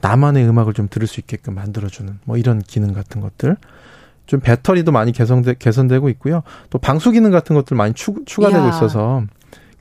나만의 0.00 0.49
음악을 0.49 0.73
좀 0.75 0.88
들을 0.90 1.06
수 1.06 1.21
있게끔 1.21 1.54
만들어주는 1.54 2.21
뭐 2.25 2.37
이런 2.37 2.61
기능 2.61 2.92
같은 2.92 3.21
것들. 3.21 3.56
좀 4.26 4.40
배터리도 4.40 4.90
많이 4.90 5.12
개선되, 5.12 5.54
개선되고 5.56 6.09
있고요. 6.11 6.42
또 6.71 6.78
방수 6.78 7.12
기능 7.12 7.30
같은 7.30 7.54
것들 7.54 7.76
많이 7.76 7.95
추, 7.95 8.12
추가되고 8.26 8.64
야. 8.64 8.68
있어서 8.71 9.23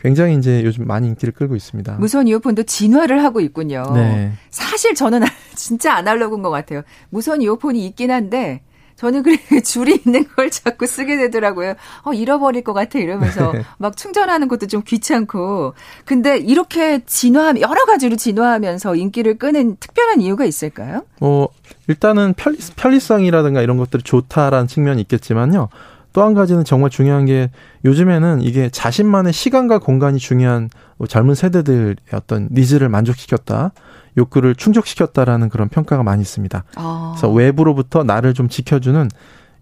굉장히 0.06 0.36
이제 0.36 0.62
요즘 0.64 0.86
많이 0.86 1.08
인기를 1.08 1.34
끌고 1.34 1.56
있습니다. 1.56 1.94
무선 1.94 2.28
이어폰도 2.28 2.62
진화를 2.62 3.24
하고 3.24 3.42
있군요. 3.42 3.92
네. 3.96 4.34
사실 4.52 4.94
저는 4.94 5.22
진짜 5.56 5.96
아날로그인 5.96 6.44
것 6.44 6.52
같아요. 6.52 6.84
무선 7.10 7.42
이어폰이 7.42 7.84
있긴 7.88 8.12
한데 8.12 8.62
저는 8.98 9.24
그래 9.24 9.38
줄이 9.66 10.00
있는 10.06 10.28
걸 10.36 10.52
자꾸 10.52 10.86
쓰게 10.86 11.18
되더라고요. 11.18 11.74
어 12.04 12.14
잃어버릴 12.14 12.64
것 12.64 12.74
같아 12.74 13.00
이러면서 13.00 13.52
네. 13.52 13.64
막 13.80 13.98
충전하는 13.98 14.48
것도 14.48 14.68
좀 14.68 14.84
귀찮고. 14.86 15.74
근데 16.06 16.38
이렇게 16.38 17.04
진화 17.08 17.56
여러 17.60 17.86
가지로 17.86 18.16
진화하면서 18.16 18.96
인기를 18.96 19.40
끄는 19.40 19.78
특별한 19.80 20.22
이유가 20.22 20.46
있을까요? 20.46 21.02
뭐 21.20 21.50
일단은 21.88 22.36
편리, 22.36 22.60
편리성이라든가 22.76 23.64
이런 23.64 23.78
것들이 23.78 24.04
좋다라는 24.04 24.68
측면이 24.68 25.02
있겠지만요. 25.02 25.70
또 26.16 26.24
한 26.24 26.34
가지는 26.34 26.64
정말 26.64 26.90
중요한 26.90 27.26
게 27.26 27.52
요즘에는 27.84 28.42
이게 28.42 28.70
자신만의 28.70 29.34
시간과 29.34 29.80
공간이 29.80 30.18
중요한 30.18 30.70
뭐 30.96 31.08
젊은 31.08 31.36
세대들의 31.36 31.98
어떤 32.14 32.48
needs를 32.54 32.88
만족시켰다. 32.88 33.74
욕구를 34.18 34.56
충족시켰다라는 34.56 35.50
그런 35.50 35.68
평가가 35.68 36.04
많이 36.04 36.22
있습니다. 36.22 36.64
아. 36.78 37.12
그래서 37.14 37.30
외부로부터 37.30 38.06
나를 38.06 38.34
좀 38.34 38.48
지켜주는 38.48 39.10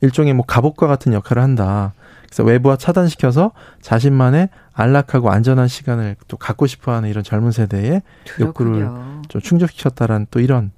일종의 0.02 0.36
뭐 0.36 0.46
갑옷과 0.46 0.86
같은 0.86 1.14
역할을 1.14 1.42
한다. 1.42 1.94
그래서 2.28 2.44
외부와 2.44 2.78
차단시켜서 2.78 3.52
자신만의 3.82 4.50
안락하고 4.74 5.32
안전한 5.32 5.68
시간을 5.68 6.18
또 6.28 6.38
갖고 6.38 6.68
싶어하는 6.68 7.10
이런 7.10 7.24
젊은 7.24 7.52
세대의 7.52 8.04
그렇군요. 8.28 8.80
욕구를 8.80 9.22
좀 9.28 9.42
충족시켰다라는 9.42 10.28
또 10.30 10.40
이런 10.40 10.70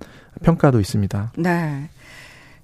평가도 0.41 0.79
있습니다. 0.79 1.33
네. 1.37 1.89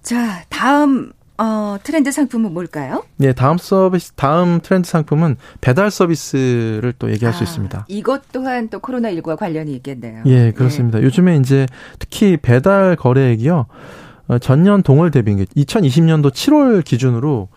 자, 0.01 0.45
다음 0.47 1.11
어, 1.41 1.77
트렌드 1.81 2.11
상품은 2.11 2.53
뭘까요? 2.53 3.03
네, 3.17 3.33
다음 3.33 3.57
서비스, 3.57 4.11
다음 4.11 4.59
트렌드 4.61 4.87
상품은 4.87 5.37
배달 5.59 5.89
서비스를 5.89 6.93
또 6.99 7.09
얘기할 7.09 7.33
아, 7.33 7.37
수 7.37 7.43
있습니다. 7.43 7.85
이것 7.87 8.21
또한 8.31 8.69
또 8.69 8.79
코로나19와 8.79 9.37
관련이 9.37 9.73
있겠네요. 9.77 10.21
예, 10.27 10.51
그렇습니다. 10.51 10.99
네. 10.99 11.05
요즘에 11.05 11.37
이제 11.37 11.65
특히 11.97 12.37
배달 12.37 12.95
거래액이요, 12.95 13.65
어, 14.27 14.37
전년 14.37 14.83
동월 14.83 15.09
대비, 15.09 15.33
2020년도 15.35 16.29
7월 16.31 16.83
기준으로 16.85 17.49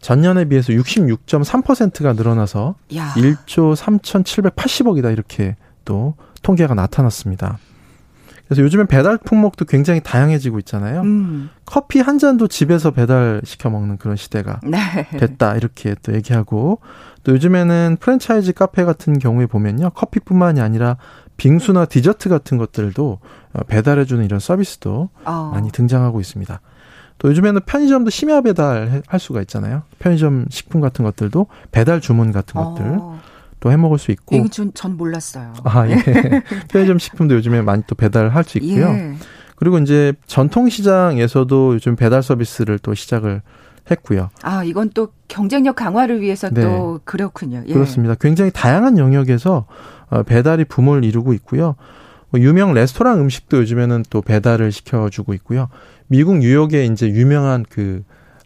전년에 0.00 0.46
비해서 0.46 0.72
66.3%가 0.72 2.14
늘어나서 2.14 2.74
야. 2.96 3.12
1조 3.14 3.76
3,780억이다 3.76 5.12
이렇게 5.12 5.54
또 5.84 6.14
통계가 6.42 6.74
나타났습니다. 6.74 7.58
그래서 8.48 8.62
요즘엔 8.62 8.86
배달 8.86 9.18
품목도 9.18 9.66
굉장히 9.66 10.00
다양해지고 10.00 10.58
있잖아요. 10.60 11.02
음. 11.02 11.50
커피 11.66 12.00
한 12.00 12.18
잔도 12.18 12.48
집에서 12.48 12.92
배달 12.92 13.42
시켜 13.44 13.68
먹는 13.68 13.98
그런 13.98 14.16
시대가 14.16 14.58
네. 14.64 14.78
됐다 15.18 15.56
이렇게 15.56 15.94
또 16.02 16.14
얘기하고 16.14 16.80
또 17.24 17.32
요즘에는 17.32 17.98
프랜차이즈 18.00 18.54
카페 18.54 18.84
같은 18.84 19.18
경우에 19.18 19.44
보면요 19.44 19.90
커피뿐만이 19.90 20.62
아니라 20.62 20.96
빙수나 21.36 21.84
디저트 21.84 22.30
같은 22.30 22.56
것들도 22.56 23.18
어, 23.52 23.60
배달해주는 23.64 24.24
이런 24.24 24.40
서비스도 24.40 25.10
어. 25.24 25.50
많이 25.52 25.70
등장하고 25.70 26.18
있습니다. 26.18 26.60
또 27.18 27.28
요즘에는 27.28 27.60
편의점도 27.66 28.10
심야 28.10 28.40
배달 28.40 29.02
할 29.06 29.20
수가 29.20 29.42
있잖아요. 29.42 29.82
편의점 29.98 30.46
식품 30.48 30.80
같은 30.80 31.04
것들도 31.04 31.48
배달 31.70 32.00
주문 32.00 32.32
같은 32.32 32.54
것들 32.54 32.84
어. 32.98 33.20
또 33.60 33.70
해먹을 33.72 33.98
수 33.98 34.10
있고. 34.10 34.36
이거 34.36 34.48
전, 34.48 34.72
전 34.74 34.96
몰랐어요. 34.96 35.52
아, 35.64 35.88
예. 35.88 35.96
편의점 36.68 36.98
식품도 36.98 37.34
요즘에 37.36 37.62
많이 37.62 37.82
또 37.86 37.94
배달할 37.94 38.44
수 38.44 38.58
있고요. 38.58 38.88
예. 38.88 39.14
그리고 39.56 39.78
이제 39.78 40.12
전통시장에서도 40.26 41.74
요즘 41.74 41.96
배달 41.96 42.22
서비스를 42.22 42.78
또 42.78 42.94
시작을 42.94 43.42
했고요. 43.90 44.30
아, 44.42 44.62
이건 44.64 44.90
또 44.94 45.08
경쟁력 45.26 45.76
강화를 45.76 46.20
위해서 46.20 46.48
네. 46.50 46.62
또 46.62 47.00
그렇군요. 47.04 47.64
예. 47.66 47.72
그렇습니다. 47.72 48.14
굉장히 48.14 48.50
다양한 48.52 48.98
영역에서 48.98 49.66
어, 50.10 50.22
배달이 50.22 50.64
붐을 50.66 51.04
이루고 51.04 51.32
있고요. 51.34 51.74
뭐 52.30 52.40
유명 52.40 52.74
레스토랑 52.74 53.20
음식도 53.20 53.58
요즘에는 53.58 54.04
또 54.10 54.20
배달을 54.20 54.70
시켜주고 54.70 55.34
있고요. 55.34 55.68
미국 56.06 56.38
뉴욕에 56.38 56.84
이제 56.84 57.08
유명한 57.08 57.64
그 57.68 58.04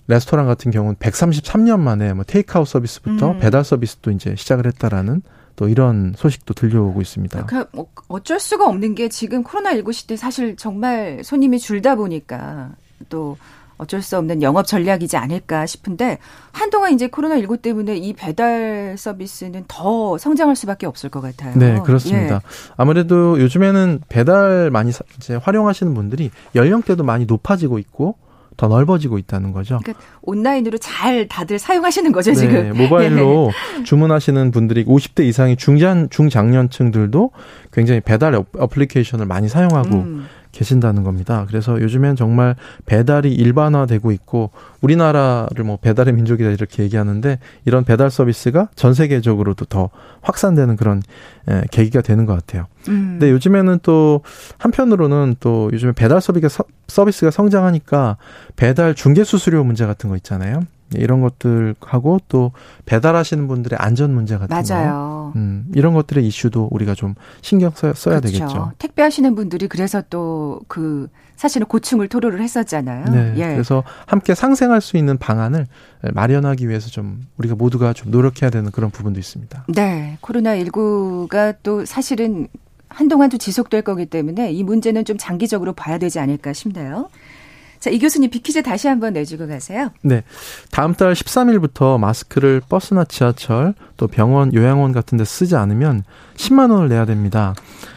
레스토랑 0.08 0.46
같은 0.46 0.70
경우는 0.70 0.96
133년 0.96 1.80
만에 1.80 2.12
뭐 2.12 2.24
테이크아웃 2.24 2.66
서비스부터 2.66 3.32
음. 3.32 3.38
배달 3.38 3.64
서비스도 3.64 4.10
이제 4.10 4.34
시작을 4.36 4.66
했다라는 4.66 5.22
또 5.56 5.68
이런 5.68 6.14
소식도 6.16 6.54
들려오고 6.54 7.00
있습니다. 7.00 7.46
그뭐 7.46 7.86
어쩔 8.08 8.40
수가 8.40 8.66
없는 8.66 8.94
게 8.94 9.08
지금 9.08 9.44
코로나19 9.44 9.92
시대 9.92 10.16
사실 10.16 10.56
정말 10.56 11.20
손님이 11.22 11.58
줄다 11.58 11.94
보니까 11.96 12.70
또 13.08 13.36
어쩔 13.82 14.00
수 14.00 14.16
없는 14.16 14.42
영업 14.42 14.66
전략이지 14.66 15.16
않을까 15.16 15.66
싶은데 15.66 16.18
한동안 16.52 16.92
이제 16.92 17.08
코로나19 17.08 17.62
때문에 17.62 17.96
이 17.96 18.12
배달 18.12 18.96
서비스는 18.96 19.64
더 19.68 20.16
성장할 20.18 20.56
수밖에 20.56 20.86
없을 20.86 21.10
것 21.10 21.20
같아요. 21.20 21.56
네, 21.56 21.80
그렇습니다. 21.84 22.36
예. 22.36 22.40
아무래도 22.76 23.40
요즘에는 23.40 24.02
배달 24.08 24.70
많이 24.70 24.92
이제 25.16 25.34
활용하시는 25.34 25.92
분들이 25.94 26.30
연령대도 26.54 27.02
많이 27.02 27.26
높아지고 27.26 27.78
있고 27.78 28.16
더 28.56 28.68
넓어지고 28.68 29.18
있다는 29.18 29.52
거죠. 29.52 29.78
그러니까 29.82 30.04
온라인으로 30.22 30.78
잘 30.78 31.26
다들 31.28 31.58
사용하시는 31.58 32.12
거죠, 32.12 32.34
지금. 32.34 32.54
네, 32.54 32.72
모바일로 32.72 33.50
예. 33.78 33.82
주문하시는 33.84 34.50
분들이 34.50 34.84
50대 34.84 35.24
이상의 35.24 35.56
중장 35.56 36.08
중장년층들도 36.10 37.30
굉장히 37.72 38.00
배달 38.00 38.34
어플리케이션을 38.34 39.26
많이 39.26 39.48
사용하고 39.48 39.96
음. 39.96 40.26
계신다는 40.52 41.02
겁니다. 41.02 41.44
그래서 41.48 41.80
요즘엔 41.80 42.14
정말 42.16 42.54
배달이 42.86 43.32
일반화되고 43.32 44.12
있고 44.12 44.50
우리나라를 44.82 45.64
뭐 45.64 45.78
배달의 45.78 46.14
민족이다 46.14 46.50
이렇게 46.50 46.82
얘기하는데 46.82 47.38
이런 47.64 47.84
배달 47.84 48.10
서비스가 48.10 48.68
전 48.74 48.94
세계적으로도 48.94 49.64
더 49.64 49.90
확산되는 50.20 50.76
그런 50.76 51.02
예, 51.50 51.62
계기가 51.70 52.02
되는 52.02 52.26
것 52.26 52.34
같아요. 52.34 52.66
음. 52.88 53.18
근데 53.18 53.30
요즘에는 53.30 53.80
또 53.82 54.20
한편으로는 54.58 55.36
또 55.40 55.70
요즘에 55.72 55.92
배달 55.92 56.20
서비스가 56.20 56.64
서비스가 56.86 57.30
성장하니까 57.30 58.18
배달 58.54 58.94
중개 58.94 59.24
수수료 59.24 59.64
문제 59.64 59.86
같은 59.86 60.10
거 60.10 60.16
있잖아요. 60.16 60.60
이런 60.96 61.20
것들하고 61.20 62.20
또 62.28 62.52
배달하시는 62.86 63.46
분들의 63.48 63.78
안전 63.80 64.14
문제 64.14 64.36
같은 64.38 64.54
맞아요. 64.54 64.92
거, 64.92 65.32
음, 65.36 65.66
이런 65.74 65.94
것들의 65.94 66.26
이슈도 66.26 66.68
우리가 66.70 66.94
좀 66.94 67.14
신경 67.40 67.70
써야, 67.74 67.92
써야 67.94 68.20
그렇죠. 68.20 68.38
되겠죠. 68.38 68.72
택배하시는 68.78 69.34
분들이 69.34 69.68
그래서 69.68 70.02
또 70.10 70.62
그 70.68 71.08
사실은 71.36 71.66
고충을 71.66 72.08
토로를 72.08 72.40
했었잖아요. 72.40 73.06
네, 73.06 73.34
예. 73.36 73.52
그래서 73.52 73.82
함께 74.06 74.34
상생할 74.34 74.80
수 74.80 74.96
있는 74.96 75.18
방안을 75.18 75.66
마련하기 76.14 76.68
위해서 76.68 76.88
좀 76.88 77.26
우리가 77.36 77.54
모두가 77.56 77.92
좀 77.92 78.10
노력해야 78.10 78.50
되는 78.50 78.70
그런 78.70 78.90
부분도 78.90 79.18
있습니다. 79.18 79.64
네, 79.74 80.18
코로나 80.20 80.54
19가 80.56 81.56
또 81.62 81.84
사실은 81.84 82.48
한동안도 82.88 83.38
지속될 83.38 83.82
거기 83.82 84.06
때문에 84.06 84.52
이 84.52 84.62
문제는 84.62 85.04
좀 85.04 85.16
장기적으로 85.18 85.72
봐야 85.72 85.98
되지 85.98 86.20
않을까 86.20 86.52
싶네요. 86.52 87.08
자, 87.82 87.90
이 87.90 87.98
교수님 87.98 88.30
비키즈 88.30 88.62
다시 88.62 88.86
한번 88.86 89.12
내주고 89.12 89.48
가세요. 89.48 89.90
네. 90.02 90.22
다음 90.70 90.94
달 90.94 91.14
13일부터 91.14 91.98
마스크를 91.98 92.62
버스나 92.68 93.02
지하철 93.02 93.74
또 93.96 94.06
병원, 94.06 94.54
요양원 94.54 94.92
같은 94.92 95.18
데 95.18 95.24
쓰지 95.24 95.56
않으면 95.56 96.04
10만 96.36 96.70
원을 96.70 96.88
내야 96.88 97.06
됩니다. 97.06 97.54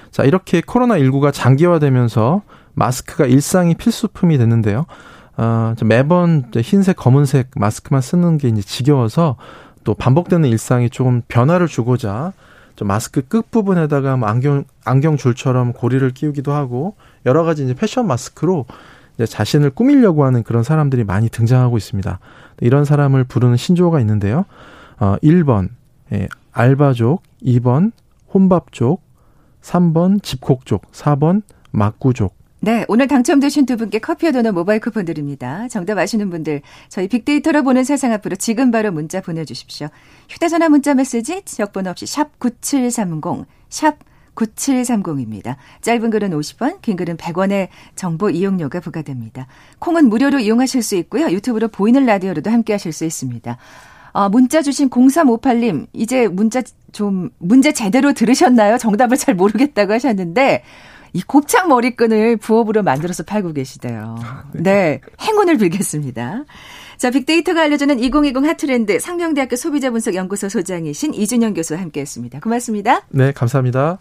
자, 0.10 0.24
이렇게 0.24 0.62
코로나19가 0.62 1.32
장기화되면서 1.32 2.42
마스크가 2.74 3.28
일상이 3.28 3.76
필수품이 3.76 4.40
됐는데요. 4.40 4.88
어, 5.38 5.76
매번 5.86 6.50
흰색, 6.56 6.96
검은색 6.96 7.52
마스크만 7.56 8.02
쓰는 8.02 8.40
게 8.40 8.48
이제 8.48 8.64
지겨워서 8.64 9.36
또 9.84 9.94
반복되는 9.94 10.50
일상이 10.50 10.90
조금 10.90 11.22
변화를 11.28 11.68
주고자 11.68 12.34
좀 12.76 12.88
마스크 12.88 13.22
끝 13.22 13.52
부분에다가 13.52 14.18
뭐 14.18 14.30
안경 14.30 14.64
안경 14.84 15.16
줄처럼 15.16 15.74
고리를 15.74 16.10
끼우기도 16.10 16.54
하고 16.54 16.96
여러 17.28 17.44
가지 17.44 17.64
이제 17.64 17.76
패션 17.76 18.08
마스크로 18.08 18.66
자신을 19.24 19.70
꾸미려고 19.70 20.26
하는 20.26 20.44
그런 20.44 20.64
사람들이 20.64 21.04
많이 21.04 21.30
등장하고 21.30 21.78
있습니다. 21.78 22.20
이런 22.62 22.86
사람을 22.86 23.24
부르는 23.26 23.58
신조어가 23.58 24.00
있는데요. 24.02 24.46
어, 25.00 25.16
1번, 25.24 25.70
예, 26.12 26.28
알바족, 26.52 27.22
2번, 27.44 27.92
혼밥족, 28.34 29.02
3번, 29.62 30.22
집콕족, 30.22 30.92
4번, 30.92 31.42
막구족. 31.72 32.36
네, 32.62 32.84
오늘 32.88 33.08
당첨되신 33.08 33.66
두 33.68 33.78
분께 33.78 34.00
커피와 34.00 34.32
도넛 34.32 34.54
모바일 34.54 34.80
쿠폰 34.80 35.06
드립니다. 35.06 35.68
정답 35.68 36.00
아시는 36.00 36.32
분들 36.32 36.62
저희 36.90 37.08
빅데이터로 37.08 37.64
보는 37.64 37.84
세상 37.84 38.12
앞으로 38.12 38.38
지금 38.38 38.72
바로 38.72 38.92
문자 38.92 39.22
보내주십시오. 39.22 39.90
휴대전화 40.30 40.70
문자 40.70 40.96
메시지 40.96 41.44
지역번호 41.44 41.92
없이 41.92 42.08
샵 42.08 42.40
9730, 42.40 43.46
샵 43.70 43.98
9730입니다. 44.36 45.56
짧은 45.82 46.10
글은 46.10 46.32
50원, 46.32 46.82
긴 46.82 46.96
글은 46.96 47.18
100원의 47.18 47.70
정보 47.96 48.30
이용료가 48.30 48.80
부과됩니다. 48.80 49.48
콩은 49.80 50.10
무료로 50.10 50.40
이용하실 50.40 50.84
수 50.84 50.96
있고요. 50.98 51.30
유튜브로 51.30 51.70
보이는 51.70 52.06
라디오로도 52.06 52.52
함께 52.52 52.74
하실 52.74 52.92
수 52.92 53.06
있습니다. 53.06 53.58
어, 54.14 54.30
문자 54.30 54.62
주신 54.62 54.90
0358님, 54.90 55.88
이제 55.94 56.28
문자 56.28 56.62
좀, 56.92 57.30
문제 57.38 57.74
제대로 57.74 58.14
들으셨나요? 58.14 58.78
정답을 58.78 59.18
잘 59.18 59.36
모르겠다고 59.36 59.92
하셨는데, 59.92 60.64
이 61.12 61.22
곱창 61.22 61.70
머리끈을 61.70 62.38
부업으로 62.38 62.84
만들어서 62.84 63.24
팔고 63.24 63.54
계시대요. 63.54 64.16
네. 64.54 65.00
행운을 65.22 65.58
빌겠습니다. 65.58 66.44
자, 66.98 67.10
빅데이터가 67.10 67.62
알려주는 67.62 68.00
2020 68.00 68.46
핫트렌드 68.46 69.00
상명대학교 69.00 69.56
소비자분석연구소 69.56 70.50
소장이신 70.50 71.14
이준영 71.14 71.54
교수와 71.54 71.80
함께 71.80 72.02
했습니다. 72.02 72.40
고맙습니다. 72.40 73.02
네, 73.10 73.32
감사합니다. 73.32 74.00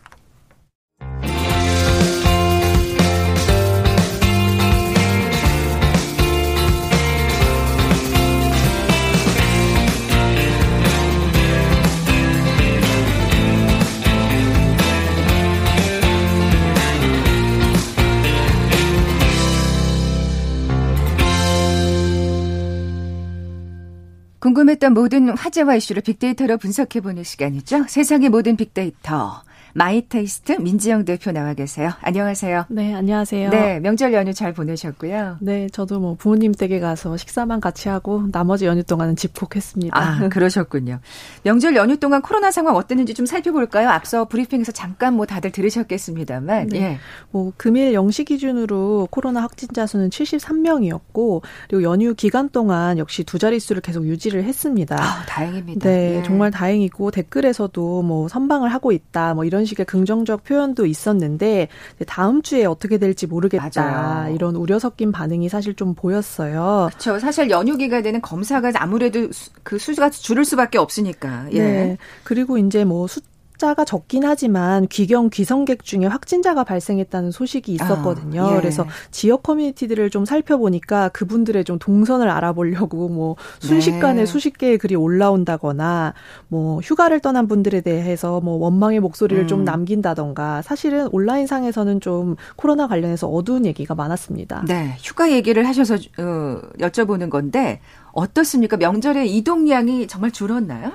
궁금했던 24.55 24.95
모든 24.95 25.37
화제와 25.37 25.75
이슈를 25.75 26.03
빅데이터로 26.03 26.59
분석해보는 26.59 27.25
시간이죠. 27.25 27.87
세상의 27.89 28.29
모든 28.31 28.57
빅데이터. 28.57 29.43
마이테이스트 29.75 30.53
민지영 30.53 31.05
대표 31.05 31.33
나와 31.33 31.53
계세요. 31.53 31.91
안녕하세요. 32.01 32.67
네, 32.69 32.95
안녕하세요. 32.95 33.51
네, 33.51 33.81
명절 33.81 34.13
연휴 34.13 34.33
잘 34.33 34.53
보내셨고요. 34.53 35.39
네, 35.41 35.69
저도 35.69 35.99
뭐 35.99 36.15
부모님 36.15 36.53
댁에 36.53 36.79
가서 36.79 37.17
식사만 37.17 37.61
같이 37.61 37.89
하고 37.89 38.23
나머지 38.31 38.67
연휴 38.67 38.85
동안은 38.85 39.17
집콕했습니다. 39.17 39.99
아, 39.99 40.29
그러셨군요. 40.29 41.01
명절 41.43 41.75
연휴 41.75 41.97
동안 41.99 42.23
코로나 42.23 42.53
상황 42.53 42.77
어땠는지 42.77 43.15
좀 43.15 43.27
살펴볼까요? 43.27 43.89
앞서 43.89 44.27
브리핑에서 44.27 44.71
잠깐 44.71 45.15
뭐 45.15 45.27
다들 45.27 45.51
들으셨겠습니다만. 45.51 46.69
네. 46.69 46.81
예. 46.81 46.99
뭐 47.33 47.53
금일 47.57 47.95
0시 47.95 48.27
기준으로 48.27 49.09
코로나 49.11 49.43
확진자 49.43 49.87
수는 49.87 50.09
73명이었고 50.11 51.43
그리고 51.69 51.83
연휴 51.83 52.15
기간 52.15 52.49
동안 52.49 52.99
역시 52.99 53.25
두 53.25 53.41
자릿수를 53.41 53.83
계속 53.83 54.07
유지를 54.07 54.45
했습니다. 54.45 54.97
아, 55.03 55.25
다행입니다. 55.27 55.89
네, 55.89 56.19
예. 56.19 56.23
정말 56.23 56.53
다행이고 56.53 57.11
댓글에서도 57.11 58.03
뭐 58.03 58.29
선방을 58.29 58.73
하고 58.73 58.93
있다 58.93 59.35
뭐 59.35 59.45
이런 59.45 59.64
이런 59.65 59.67
식의 59.67 59.87
긍정적 59.87 60.45
표현도 60.45 60.85
있었는데 60.87 61.69
다음 62.07 62.43
주에 62.43 62.67
어떻게 62.67 62.99
될지 62.99 63.27
모르겠다 63.27 63.71
맞아요. 63.83 64.35
이런 64.35 64.57
우려 64.57 64.79
섞인 64.79 65.11
반응이 65.11 65.49
사실 65.49 65.75
좀 65.75 65.95
보였어요. 65.95 66.89
그렇죠. 66.91 67.19
사실 67.19 67.49
연휴 67.51 67.77
기간에는 67.77 68.21
검사가 68.21 68.73
아무래도 68.77 69.29
그 69.63 69.79
수가 69.79 70.11
줄을 70.11 70.45
수밖에 70.45 70.79
없으니까. 70.79 71.47
예. 71.53 71.59
네. 71.59 71.99
그리고 72.23 72.59
이제 72.59 72.85
뭐 72.85 73.07
숫. 73.07 73.25
숫자가 73.55 73.85
적긴 73.85 74.25
하지만 74.25 74.87
귀경 74.89 75.31
귀성객 75.31 75.85
중에 75.85 76.07
확진자가 76.07 76.65
발생했다는 76.65 77.31
소식이 77.31 77.73
있었거든요. 77.73 78.47
아, 78.47 78.53
예. 78.53 78.61
그래서 78.61 78.87
지역 79.11 79.43
커뮤니티들을 79.43 80.11
좀 80.11 80.25
살펴보니까 80.25 81.09
그분들의 81.11 81.65
좀 81.65 81.79
동선을 81.79 82.29
알아보려고 82.29 83.09
뭐 83.15 83.37
순식간에 83.61 84.21
네. 84.21 84.27
수십 84.27 84.59
개의 84.59 84.79
글이 84.79 84.95
올라온다거나 84.97 86.15
뭐 86.49 86.81
휴가를 86.81 87.21
떠난 87.21 87.49
분들에 87.49 87.81
대해서 87.81 88.41
뭐 88.41 88.57
원망의 88.57 89.01
목소리를 89.01 89.45
음. 89.45 89.49
좀 89.49 89.65
남긴다던가 89.65 90.63
사실은 90.63 91.09
온라인 91.13 91.47
상에서는 91.47 92.01
좀 92.01 92.37
코로나 92.57 92.87
관련해서 92.87 93.29
어두운 93.29 93.67
얘기가 93.67 93.95
많았습니다. 93.95 94.65
네, 94.67 94.97
휴가 95.03 95.31
얘기를 95.31 95.67
하셔서 95.67 95.95
어, 95.95 96.61
여쭤보는 96.79 97.31
건데 97.31 97.81
어떻습니까? 98.13 98.77
명절에 98.77 99.27
이동량이 99.27 100.07
정말 100.07 100.31
줄었나요? 100.31 100.93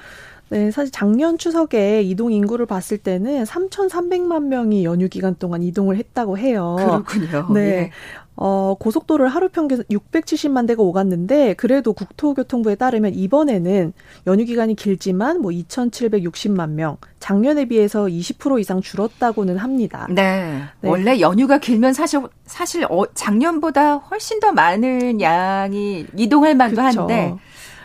네, 0.49 0.71
사실 0.71 0.91
작년 0.91 1.38
추석에 1.38 2.01
이동 2.01 2.31
인구를 2.31 2.65
봤을 2.65 2.97
때는 2.97 3.43
3,300만 3.43 4.45
명이 4.45 4.83
연휴 4.83 5.07
기간 5.07 5.35
동안 5.35 5.62
이동을 5.62 5.95
했다고 5.97 6.38
해요. 6.38 6.75
그렇군요. 6.79 7.47
네. 7.53 7.62
예. 7.62 7.91
어, 8.41 8.73
고속도로를 8.79 9.29
하루 9.29 9.49
평균 9.49 9.83
670만 9.83 10.65
대가 10.65 10.81
오갔는데 10.81 11.55
그래도 11.55 11.91
국토교통부에 11.91 12.75
따르면 12.75 13.13
이번에는 13.13 13.91
연휴 14.27 14.45
기간이 14.45 14.75
길지만 14.75 15.41
뭐 15.41 15.51
2,760만 15.51 16.69
명, 16.69 16.95
작년에 17.19 17.65
비해서 17.65 18.05
20% 18.05 18.62
이상 18.62 18.79
줄었다고는 18.79 19.57
합니다. 19.57 20.07
네. 20.09 20.62
네. 20.79 20.89
원래 20.89 21.19
연휴가 21.19 21.57
길면 21.57 21.93
사실 21.93 22.21
사실 22.45 22.85
어, 22.89 23.03
작년보다 23.13 23.95
훨씬 23.95 24.39
더 24.39 24.53
많은 24.53 25.19
양이 25.19 26.05
이동할 26.15 26.55
만도 26.55 26.81
그쵸. 26.81 27.01
한데 27.01 27.35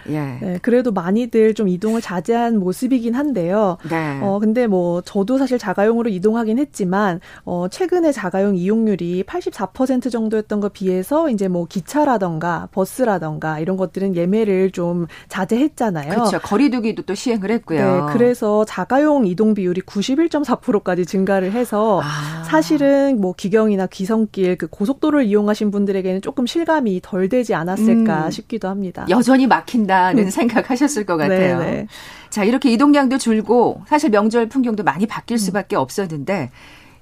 예. 0.09 0.39
네, 0.41 0.59
그래도 0.63 0.93
많이들 0.93 1.55
좀 1.55 1.69
이동을 1.69 2.01
자제한 2.01 2.59
모습이긴 2.59 3.15
한데요. 3.15 3.79
네. 3.89 4.21
어, 4.23 4.39
근데 4.39 4.67
뭐 4.67 5.01
저도 5.03 5.39
사실 5.39 5.59
자가용으로 5.59 6.11
이동하긴 6.11 6.59
했지만 6.59 7.21
어, 7.45 7.67
최근에 7.71 8.13
자가용 8.13 8.57
이용률이 8.57 9.25
84% 9.25 10.11
정도였던 10.11 10.61
거 10.61 10.69
비해서 10.69 11.29
이제 11.31 11.49
뭐 11.49 11.67
기차라던가 11.67 12.69
버스라던가 12.73 13.59
이런 13.59 13.77
것들은 13.77 14.17
예매를 14.17 14.71
좀 14.71 15.07
자제했잖아요. 15.29 16.11
그렇죠. 16.11 16.39
거리두기도 16.41 17.03
또 17.03 17.15
시행을 17.15 17.51
했고요. 17.51 18.07
네, 18.07 18.13
그래서 18.13 18.65
자가용 18.65 19.27
이동 19.27 19.55
비율이 19.55 19.83
91.4%까지 19.83 21.07
증가를 21.07 21.53
해서 21.53 22.01
아. 22.03 22.43
사실은 22.45 23.21
뭐 23.21 23.35
기경이나 23.35 23.87
귀성길 23.87 24.57
그 24.57 24.67
고속도로를 24.69 25.27
이용하신 25.27 25.71
분들에게는 25.71 26.23
조금 26.23 26.47
실감이 26.47 27.01
덜 27.03 27.29
되지 27.29 27.55
않았을까 27.55 28.27
음. 28.27 28.31
싶기도 28.31 28.69
합니다. 28.69 29.07
여전히 29.09 29.47
막힌다. 29.47 29.94
있다는 29.95 30.25
음. 30.25 30.31
생각하셨을 30.31 31.07
것 31.07 31.17
같아요. 31.17 31.59
네네. 31.59 31.71
네. 31.71 31.87
자, 32.31 32.45
이렇게 32.45 32.71
이동량도 32.73 33.19
줄고 33.19 33.83
사실 33.87 34.11
명절 34.11 34.49
풍경도 34.49 34.83
많이 34.83 35.07
바뀔 35.07 35.37
음. 35.37 35.39
수밖에 35.39 35.77
없었는데 35.77 36.51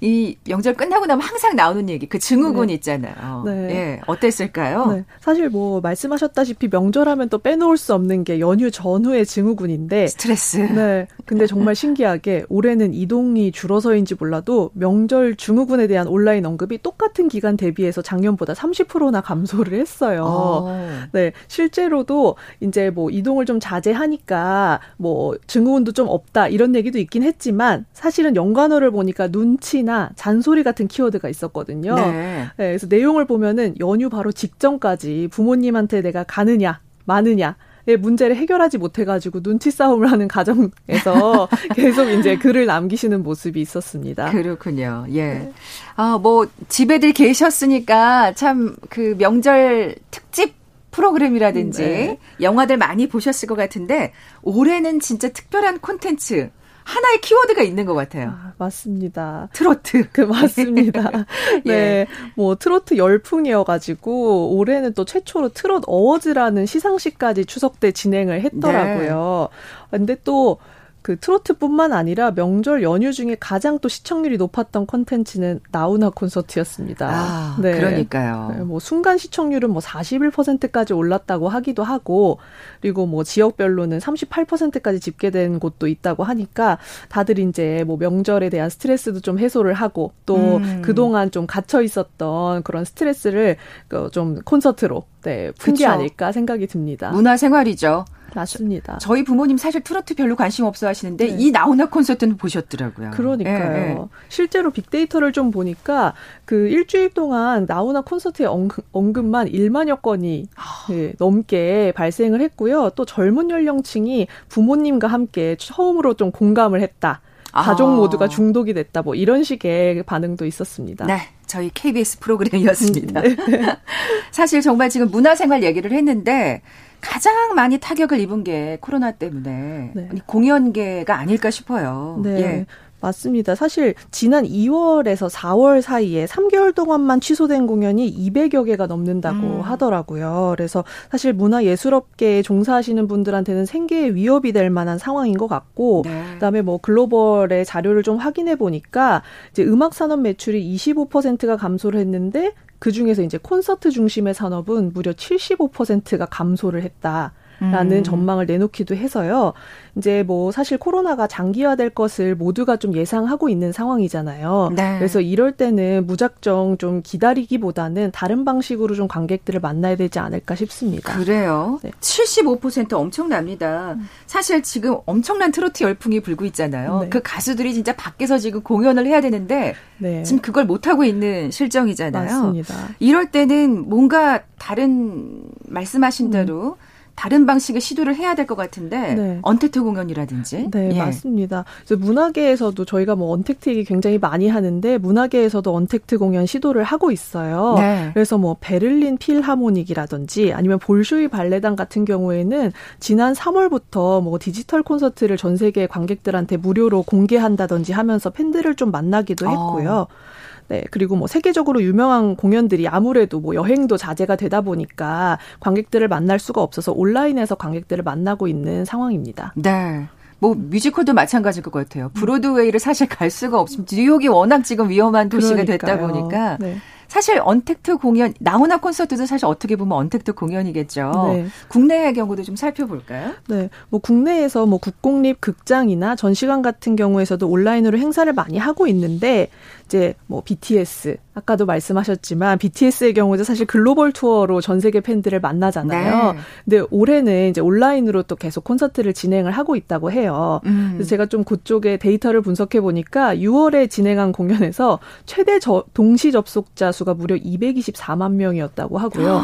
이 0.02 0.36
명절 0.48 0.74
끝나고 0.74 1.06
나면 1.06 1.24
항상 1.24 1.54
나오는 1.54 1.88
얘기, 1.88 2.08
그 2.08 2.18
증후군 2.18 2.66
네. 2.66 2.74
있잖아요. 2.74 3.44
네. 3.46 3.52
예, 3.70 4.00
어땠을까요? 4.08 4.86
네. 4.86 5.04
사실 5.20 5.48
뭐 5.48 5.80
말씀하셨다시피 5.80 6.68
명절하면 6.72 7.28
또 7.28 7.38
빼놓을 7.38 7.76
수 7.76 7.94
없는 7.94 8.24
게 8.24 8.40
연휴 8.40 8.72
전후의 8.72 9.24
증후군인데 9.24 10.08
스트레스. 10.08 10.56
네. 10.56 11.06
근데 11.24 11.46
정말 11.46 11.76
신기하게 11.76 12.46
올해는 12.48 12.94
이동이 12.94 13.52
줄어서인지 13.52 14.16
몰라도 14.18 14.70
명절 14.74 15.36
증후군에 15.36 15.86
대한 15.86 16.08
온라인 16.08 16.44
언급이 16.46 16.82
똑같은 16.82 17.28
기간 17.28 17.56
대비해서 17.56 18.02
작년보다 18.02 18.54
30%나 18.54 19.20
감소를 19.20 19.78
했어요. 19.78 20.24
어. 20.26 20.78
네. 21.12 21.30
실제로도 21.46 22.34
이제 22.58 22.90
뭐 22.90 23.08
이동을 23.08 23.46
좀 23.46 23.60
자제하니까 23.60 24.80
뭐 24.96 25.36
증후군도 25.46 25.92
좀 25.92 26.08
없다 26.08 26.48
이런 26.48 26.74
얘기도 26.74 26.98
있긴 26.98 27.22
했지만 27.22 27.86
사실은 27.92 28.34
연관어를 28.34 28.90
보니까 28.90 29.28
눈치나 29.28 29.91
비난이나 29.92 30.10
잔소리 30.16 30.62
같은 30.62 30.88
키워드가 30.88 31.28
있었거든요. 31.28 31.94
네. 31.94 32.46
네, 32.56 32.66
그래서 32.68 32.86
내용을 32.88 33.26
보면은 33.26 33.74
연휴 33.78 34.08
바로 34.08 34.32
직전까지 34.32 35.28
부모님한테 35.30 36.00
내가 36.00 36.24
가느냐, 36.24 36.80
마느냐, 37.04 37.56
의 37.84 37.96
문제를 37.96 38.36
해결하지 38.36 38.78
못해가지고 38.78 39.42
눈치 39.42 39.72
싸움을 39.72 40.08
하는 40.12 40.28
가정에서 40.28 41.48
계속 41.74 42.10
이제 42.10 42.36
글을 42.36 42.66
남기시는 42.66 43.24
모습이 43.24 43.60
있었습니다. 43.60 44.30
그렇군요. 44.30 45.04
예. 45.10 45.24
네. 45.24 45.52
아, 45.96 46.16
뭐, 46.16 46.46
집에들 46.68 47.12
계셨으니까 47.12 48.34
참 48.34 48.76
그 48.88 49.16
명절 49.18 49.96
특집 50.12 50.54
프로그램이라든지 50.92 51.82
네. 51.82 52.18
영화들 52.40 52.76
많이 52.76 53.08
보셨을 53.08 53.48
것 53.48 53.56
같은데 53.56 54.12
올해는 54.42 55.00
진짜 55.00 55.30
특별한 55.30 55.80
콘텐츠 55.80 56.50
하나의 56.84 57.20
키워드가 57.20 57.62
있는 57.62 57.84
것 57.84 57.94
같아요. 57.94 58.30
아, 58.30 58.52
맞습니다. 58.58 59.48
트로트. 59.52 60.10
그 60.12 60.22
맞습니다. 60.22 61.10
예. 61.66 61.70
네, 61.70 62.06
뭐 62.36 62.56
트로트 62.56 62.96
열풍이어 62.96 63.64
가지고 63.64 64.56
올해는 64.56 64.94
또 64.94 65.04
최초로 65.04 65.50
트롯 65.50 65.84
어워즈라는 65.86 66.66
시상식까지 66.66 67.44
추석 67.46 67.80
때 67.80 67.92
진행을 67.92 68.40
했더라고요. 68.42 69.48
네. 69.90 69.98
근데 69.98 70.16
또 70.24 70.58
그 71.02 71.18
트로트뿐만 71.18 71.92
아니라 71.92 72.30
명절 72.30 72.82
연휴 72.82 73.12
중에 73.12 73.36
가장 73.38 73.80
또 73.80 73.88
시청률이 73.88 74.36
높았던 74.36 74.86
콘텐츠는 74.86 75.60
나우나 75.72 76.10
콘서트였습니다. 76.10 77.08
아, 77.10 77.56
네. 77.60 77.76
그러니까요. 77.76 78.54
네, 78.56 78.62
뭐 78.62 78.78
순간 78.78 79.18
시청률은 79.18 79.70
뭐 79.70 79.82
41%까지 79.82 80.92
올랐다고 80.92 81.48
하기도 81.48 81.82
하고 81.82 82.38
그리고 82.80 83.06
뭐 83.06 83.24
지역별로는 83.24 83.98
38%까지 83.98 85.00
집계된 85.00 85.58
곳도 85.58 85.88
있다고 85.88 86.22
하니까 86.22 86.78
다들 87.08 87.40
이제 87.40 87.82
뭐 87.84 87.96
명절에 87.96 88.48
대한 88.48 88.70
스트레스도 88.70 89.20
좀 89.20 89.40
해소를 89.40 89.74
하고 89.74 90.12
또 90.24 90.58
음. 90.58 90.82
그동안 90.82 91.32
좀 91.32 91.46
갇혀 91.46 91.82
있었던 91.82 92.62
그런 92.62 92.84
스트레스를 92.84 93.56
그좀 93.88 94.40
콘서트로 94.44 95.04
네, 95.22 95.50
푼게 95.58 95.84
아닐까 95.86 96.30
생각이 96.30 96.68
듭니다. 96.68 97.10
문화 97.10 97.36
생활이죠. 97.36 98.04
맞습니다. 98.34 98.98
저희 98.98 99.24
부모님 99.24 99.56
사실 99.56 99.80
트로트 99.82 100.14
별로 100.14 100.36
관심 100.36 100.64
없어 100.64 100.86
하시는데 100.86 101.26
네. 101.26 101.36
이 101.38 101.50
나훈아 101.50 101.86
콘서트는 101.86 102.36
보셨더라고요. 102.36 103.10
그러니까요. 103.12 103.72
네, 103.72 103.94
네. 103.94 104.04
실제로 104.28 104.70
빅데이터를 104.70 105.32
좀 105.32 105.50
보니까 105.50 106.14
그 106.44 106.68
일주일 106.68 107.10
동안 107.10 107.66
나훈아 107.68 108.02
콘서트의 108.02 108.48
언급, 108.48 109.24
만 109.24 109.46
1만여 109.48 110.02
건이 110.02 110.46
네, 110.88 111.12
넘게 111.18 111.92
발생을 111.94 112.40
했고요. 112.40 112.90
또 112.96 113.04
젊은 113.04 113.50
연령층이 113.50 114.26
부모님과 114.48 115.08
함께 115.08 115.56
처음으로 115.58 116.14
좀 116.14 116.30
공감을 116.30 116.80
했다. 116.80 117.20
가족 117.52 117.88
아. 117.88 117.94
모두가 117.94 118.28
중독이 118.28 118.72
됐다. 118.72 119.02
뭐 119.02 119.14
이런 119.14 119.44
식의 119.44 120.02
반응도 120.04 120.46
있었습니다. 120.46 121.04
네. 121.06 121.20
저희 121.46 121.70
KBS 121.72 122.20
프로그램이었습니다. 122.20 123.20
음, 123.20 123.36
네. 123.50 123.76
사실 124.32 124.62
정말 124.62 124.88
지금 124.88 125.10
문화생활 125.10 125.62
얘기를 125.62 125.92
했는데 125.92 126.62
가장 127.02 127.54
많이 127.54 127.78
타격을 127.78 128.18
입은 128.20 128.44
게 128.44 128.78
코로나 128.80 129.10
때문에 129.10 129.90
네. 129.94 130.08
공연계가 130.24 131.18
아닐까 131.18 131.50
싶어요. 131.50 132.20
네. 132.22 132.40
예. 132.40 132.66
맞습니다. 133.02 133.56
사실 133.56 133.94
지난 134.12 134.44
2월에서 134.44 135.28
4월 135.28 135.82
사이에 135.82 136.24
3개월 136.26 136.72
동안만 136.72 137.20
취소된 137.20 137.66
공연이 137.66 138.08
200여 138.30 138.64
개가 138.64 138.86
넘는다고 138.86 139.38
음. 139.38 139.60
하더라고요. 139.60 140.54
그래서 140.56 140.84
사실 141.10 141.32
문화예술업계에 141.32 142.42
종사하시는 142.42 143.08
분들한테는 143.08 143.66
생계에 143.66 144.14
위협이 144.14 144.52
될 144.52 144.70
만한 144.70 144.98
상황인 144.98 145.36
것 145.36 145.48
같고 145.48 146.02
네. 146.04 146.22
그다음에 146.34 146.62
뭐 146.62 146.78
글로벌의 146.78 147.64
자료를 147.64 148.04
좀 148.04 148.18
확인해 148.18 148.54
보니까 148.54 149.22
이제 149.50 149.64
음악 149.64 149.94
산업 149.94 150.20
매출이 150.20 150.74
25%가 150.76 151.56
감소를 151.56 151.98
했는데 151.98 152.52
그 152.82 152.90
중에서 152.90 153.22
이제 153.22 153.38
콘서트 153.38 153.92
중심의 153.92 154.34
산업은 154.34 154.92
무려 154.92 155.12
75%가 155.12 156.26
감소를 156.26 156.82
했다. 156.82 157.32
라는 157.70 157.98
음. 157.98 158.02
전망을 158.02 158.46
내놓기도 158.46 158.96
해서요. 158.96 159.52
이제 159.96 160.22
뭐 160.22 160.50
사실 160.50 160.78
코로나가 160.78 161.26
장기화될 161.26 161.90
것을 161.90 162.34
모두가 162.34 162.76
좀 162.76 162.94
예상하고 162.94 163.48
있는 163.48 163.72
상황이잖아요. 163.72 164.72
네. 164.74 164.98
그래서 164.98 165.20
이럴 165.20 165.52
때는 165.52 166.06
무작정 166.06 166.78
좀 166.78 167.02
기다리기보다는 167.02 168.10
다른 168.12 168.44
방식으로 168.44 168.94
좀 168.94 169.06
관객들을 169.06 169.60
만나야 169.60 169.96
되지 169.96 170.18
않을까 170.18 170.54
싶습니다. 170.54 171.16
그래요. 171.16 171.78
네. 171.82 171.90
75% 172.00 172.94
엄청납니다. 172.94 173.92
음. 173.92 174.08
사실 174.26 174.62
지금 174.62 174.96
엄청난 175.06 175.52
트로트 175.52 175.84
열풍이 175.84 176.20
불고 176.20 176.44
있잖아요. 176.46 177.00
네. 177.02 177.08
그 177.10 177.20
가수들이 177.22 177.74
진짜 177.74 177.94
밖에서 177.94 178.38
지금 178.38 178.62
공연을 178.62 179.06
해야 179.06 179.20
되는데 179.20 179.74
네. 179.98 180.22
지금 180.22 180.40
그걸 180.40 180.64
못 180.64 180.86
하고 180.86 181.04
있는 181.04 181.50
실정이잖아요. 181.50 182.24
맞습니다. 182.24 182.74
이럴 182.98 183.30
때는 183.30 183.88
뭔가 183.88 184.42
다른 184.58 185.42
말씀하신 185.68 186.30
대로 186.30 186.76
음. 186.80 186.91
다른 187.14 187.46
방식의 187.46 187.80
시도를 187.80 188.14
해야 188.16 188.34
될 188.34 188.46
것 188.46 188.56
같은데 188.56 189.14
네. 189.14 189.38
언택트 189.42 189.82
공연이라든지 189.82 190.68
네 190.70 190.90
예. 190.92 190.98
맞습니다. 190.98 191.64
그래서 191.84 192.04
문화계에서도 192.04 192.84
저희가 192.84 193.14
뭐 193.14 193.32
언택트 193.32 193.70
얘기 193.70 193.84
굉장히 193.84 194.18
많이 194.18 194.48
하는데 194.48 194.98
문화계에서도 194.98 195.74
언택트 195.74 196.18
공연 196.18 196.44
시도를 196.46 196.82
하고 196.82 197.10
있어요. 197.10 197.74
네. 197.78 198.10
그래서 198.14 198.38
뭐 198.38 198.56
베를린 198.60 199.18
필하모닉이라든지 199.18 200.52
아니면 200.52 200.78
볼쇼이 200.78 201.28
발레단 201.28 201.76
같은 201.76 202.04
경우에는 202.04 202.72
지난 203.00 203.32
3월부터 203.32 204.22
뭐 204.22 204.38
디지털 204.40 204.82
콘서트를 204.82 205.36
전 205.36 205.56
세계 205.56 205.86
관객들한테 205.86 206.56
무료로 206.56 207.02
공개한다든지 207.02 207.92
하면서 207.92 208.30
팬들을 208.30 208.74
좀 208.74 208.90
만나기도 208.90 209.46
했고요. 209.48 210.06
어. 210.10 210.41
네, 210.72 210.84
그리고 210.90 211.16
뭐 211.16 211.26
세계적으로 211.26 211.82
유명한 211.82 212.34
공연들이 212.34 212.88
아무래도 212.88 213.40
뭐 213.40 213.54
여행도 213.54 213.98
자제가 213.98 214.36
되다 214.36 214.62
보니까 214.62 215.38
관객들을 215.60 216.08
만날 216.08 216.38
수가 216.38 216.62
없어서 216.62 216.92
온라인에서 216.92 217.56
관객들을 217.56 218.02
만나고 218.02 218.48
있는 218.48 218.86
상황입니다. 218.86 219.52
네. 219.54 220.06
뭐 220.38 220.54
뮤지컬도 220.54 221.12
마찬가지일 221.12 221.62
것 221.62 221.72
같아요. 221.72 222.10
브로드웨이를 222.14 222.80
사실 222.80 223.06
갈 223.06 223.28
수가 223.28 223.60
없으면 223.60 223.86
뉴욕이 223.92 224.28
워낙 224.28 224.64
지금 224.64 224.88
위험한 224.88 225.28
도시가 225.28 225.62
그러니까요. 225.62 225.78
됐다 225.78 225.98
보니까 225.98 226.56
네. 226.58 226.78
사실 227.12 227.38
언택트 227.44 227.98
공연 227.98 228.32
나훈아 228.40 228.78
콘서트도 228.78 229.26
사실 229.26 229.44
어떻게 229.44 229.76
보면 229.76 229.98
언택트 229.98 230.32
공연이겠죠. 230.32 231.32
네. 231.34 231.46
국내의 231.68 232.14
경우도 232.14 232.42
좀 232.42 232.56
살펴볼까요? 232.56 233.32
네. 233.48 233.68
뭐 233.90 234.00
국내에서 234.00 234.64
뭐 234.64 234.78
국공립 234.78 235.42
극장이나 235.42 236.16
전시관 236.16 236.62
같은 236.62 236.96
경우에서도 236.96 237.46
온라인으로 237.46 237.98
행사를 237.98 238.32
많이 238.32 238.56
하고 238.56 238.86
있는데 238.86 239.50
이제 239.92 240.14
뭐 240.26 240.42
BTS 240.42 241.18
아까도 241.34 241.66
말씀하셨지만 241.66 242.56
BTS의 242.56 243.12
경우도 243.12 243.44
사실 243.44 243.66
글로벌 243.66 244.10
투어로 244.12 244.62
전 244.62 244.80
세계 244.80 245.00
팬들을 245.00 245.38
만나잖아요. 245.38 246.32
네. 246.32 246.38
근데 246.64 246.86
올해는 246.90 247.50
이제 247.50 247.60
온라인으로 247.60 248.22
또 248.22 248.34
계속 248.34 248.64
콘서트를 248.64 249.12
진행을 249.12 249.52
하고 249.52 249.76
있다고 249.76 250.10
해요. 250.10 250.62
음. 250.64 250.92
그래서 250.94 251.10
제가 251.10 251.26
좀 251.26 251.44
그쪽에 251.44 251.98
데이터를 251.98 252.40
분석해 252.40 252.80
보니까 252.80 253.36
6월에 253.36 253.90
진행한 253.90 254.32
공연에서 254.32 254.98
최대 255.26 255.58
저, 255.58 255.84
동시 255.92 256.32
접속자 256.32 256.90
수가 256.90 257.12
무려 257.12 257.36
224만 257.36 258.32
명이었다고 258.32 258.96
하고요. 258.96 259.42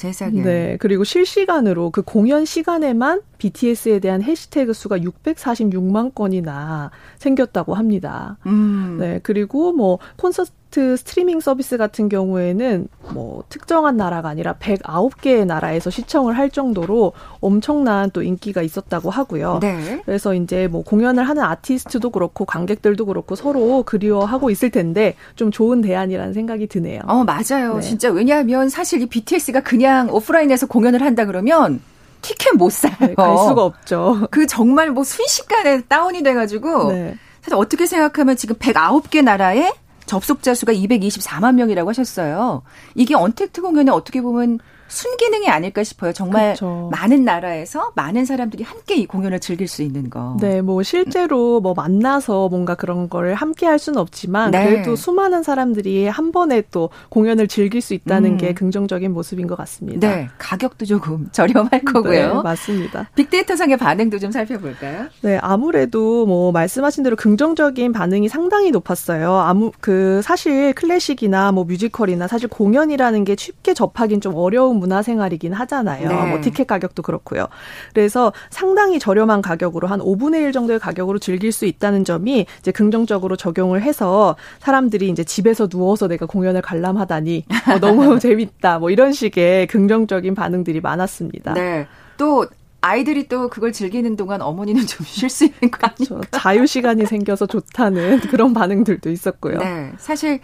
세상에. 0.00 0.42
네. 0.42 0.76
그리고 0.80 1.04
실시간으로 1.04 1.90
그 1.90 2.02
공연 2.02 2.46
시간에만 2.46 3.20
BTS에 3.38 3.98
대한 3.98 4.22
해시태그 4.22 4.72
수가 4.72 4.98
646만 4.98 6.14
건이나 6.14 6.90
생겼다고 7.18 7.74
합니다. 7.74 8.38
음. 8.46 8.96
네. 8.98 9.20
그리고 9.22 9.72
뭐 9.72 9.98
콘서트 10.16 10.52
콘텐츠 10.70 10.96
스트리밍 10.96 11.40
서비스 11.40 11.76
같은 11.76 12.08
경우에는 12.08 12.88
뭐 13.12 13.42
특정한 13.48 13.96
나라가 13.96 14.28
아니라 14.28 14.54
109개의 14.54 15.44
나라에서 15.44 15.90
시청을 15.90 16.38
할 16.38 16.48
정도로 16.48 17.12
엄청난 17.40 18.10
또 18.12 18.22
인기가 18.22 18.62
있었다고 18.62 19.10
하고요. 19.10 19.58
네. 19.60 20.00
그래서 20.06 20.34
이제 20.34 20.68
뭐 20.68 20.82
공연을 20.82 21.28
하는 21.28 21.42
아티스트도 21.42 22.10
그렇고 22.10 22.44
관객들도 22.44 23.04
그렇고 23.04 23.34
서로 23.34 23.82
그리워하고 23.82 24.50
있을 24.50 24.70
텐데 24.70 25.16
좀 25.36 25.50
좋은 25.50 25.80
대안이라는 25.80 26.32
생각이 26.32 26.68
드네요. 26.68 27.00
어, 27.06 27.24
맞아요. 27.24 27.76
네. 27.76 27.80
진짜 27.80 28.10
왜냐하면 28.10 28.68
사실 28.68 29.02
이 29.02 29.06
BTS가 29.06 29.60
그냥 29.60 30.08
오프라인에서 30.10 30.66
공연을 30.66 31.02
한다 31.02 31.26
그러면 31.26 31.80
티켓 32.22 32.54
못 32.56 32.70
사요. 32.70 32.94
네, 33.00 33.14
갈 33.14 33.36
수가 33.36 33.64
없죠. 33.64 34.28
그 34.30 34.46
정말 34.46 34.90
뭐 34.90 35.04
순식간에 35.04 35.82
다운이 35.82 36.22
돼가지고 36.22 36.92
네. 36.92 37.16
사실 37.40 37.54
어떻게 37.56 37.86
생각하면 37.86 38.36
지금 38.36 38.56
109개 38.56 39.22
나라에 39.24 39.72
접속자 40.10 40.54
수가 40.54 40.72
224만 40.72 41.54
명이라고 41.54 41.88
하셨어요. 41.88 42.62
이게 42.96 43.14
언택트 43.14 43.62
공연에 43.62 43.92
어떻게 43.92 44.20
보면 44.20 44.58
순기능이 44.90 45.48
아닐까 45.48 45.84
싶어요. 45.84 46.12
정말 46.12 46.54
그렇죠. 46.54 46.90
많은 46.92 47.24
나라에서 47.24 47.92
많은 47.94 48.24
사람들이 48.24 48.64
함께 48.64 48.96
이 48.96 49.06
공연을 49.06 49.40
즐길 49.40 49.68
수 49.68 49.82
있는 49.82 50.10
거. 50.10 50.36
네, 50.40 50.60
뭐 50.60 50.82
실제로 50.82 51.60
뭐 51.60 51.74
만나서 51.74 52.48
뭔가 52.48 52.74
그런 52.74 53.08
걸 53.08 53.34
함께 53.34 53.66
할 53.66 53.78
수는 53.78 53.98
없지만 53.98 54.50
네. 54.50 54.64
그래도 54.64 54.96
수많은 54.96 55.42
사람들이 55.42 56.08
한 56.08 56.32
번에 56.32 56.62
또 56.72 56.90
공연을 57.08 57.46
즐길 57.48 57.80
수 57.80 57.94
있다는 57.94 58.32
음. 58.32 58.36
게 58.36 58.52
긍정적인 58.52 59.12
모습인 59.12 59.46
것 59.46 59.56
같습니다. 59.56 60.08
네, 60.08 60.28
가격도 60.38 60.84
조금 60.86 61.28
저렴할 61.32 61.82
거고요. 61.84 62.34
네, 62.34 62.42
맞습니다. 62.42 63.08
빅데이터상의 63.14 63.76
반응도 63.76 64.18
좀 64.18 64.32
살펴볼까요? 64.32 65.06
네, 65.22 65.38
아무래도 65.40 66.26
뭐 66.26 66.50
말씀하신 66.50 67.04
대로 67.04 67.14
긍정적인 67.14 67.92
반응이 67.92 68.28
상당히 68.28 68.72
높았어요. 68.72 69.36
아무 69.36 69.70
그 69.80 70.20
사실 70.22 70.72
클래식이나 70.72 71.52
뭐 71.52 71.64
뮤지컬이나 71.64 72.26
사실 72.26 72.48
공연이라는 72.48 73.24
게 73.24 73.36
쉽게 73.38 73.72
접하기는 73.74 74.20
좀 74.20 74.34
어려운 74.34 74.79
문화생활이긴 74.80 75.52
하잖아요. 75.52 76.08
네. 76.08 76.30
뭐 76.30 76.40
티켓 76.40 76.66
가격도 76.66 77.02
그렇고요. 77.02 77.46
그래서 77.94 78.32
상당히 78.50 78.98
저렴한 78.98 79.42
가격으로 79.42 79.86
한 79.88 80.00
5분의 80.00 80.42
1 80.42 80.52
정도의 80.52 80.78
가격으로 80.78 81.18
즐길 81.18 81.52
수 81.52 81.66
있다는 81.66 82.04
점이 82.04 82.46
이제 82.58 82.72
긍정적으로 82.72 83.36
적용을 83.36 83.82
해서 83.82 84.36
사람들이 84.58 85.08
이제 85.08 85.22
집에서 85.24 85.68
누워서 85.68 86.08
내가 86.08 86.26
공연을 86.26 86.62
관람하다니 86.62 87.44
어, 87.74 87.78
너무 87.78 88.18
재밌다. 88.20 88.78
뭐 88.78 88.90
이런 88.90 89.12
식의 89.12 89.66
긍정적인 89.68 90.34
반응들이 90.34 90.80
많았습니다. 90.80 91.54
네. 91.54 91.86
또 92.16 92.46
아이들이 92.82 93.28
또 93.28 93.48
그걸 93.48 93.72
즐기는 93.72 94.16
동안 94.16 94.40
어머니는 94.40 94.86
좀 94.86 95.04
쉴 95.06 95.28
수 95.28 95.44
있는 95.44 95.70
거 95.70 95.78
아니에요? 95.82 96.20
그렇죠. 96.20 96.20
자유 96.30 96.66
시간이 96.66 97.06
생겨서 97.06 97.46
좋다는 97.46 98.20
그런 98.20 98.54
반응들도 98.54 99.10
있었고요. 99.10 99.58
네. 99.58 99.92
사실 99.98 100.40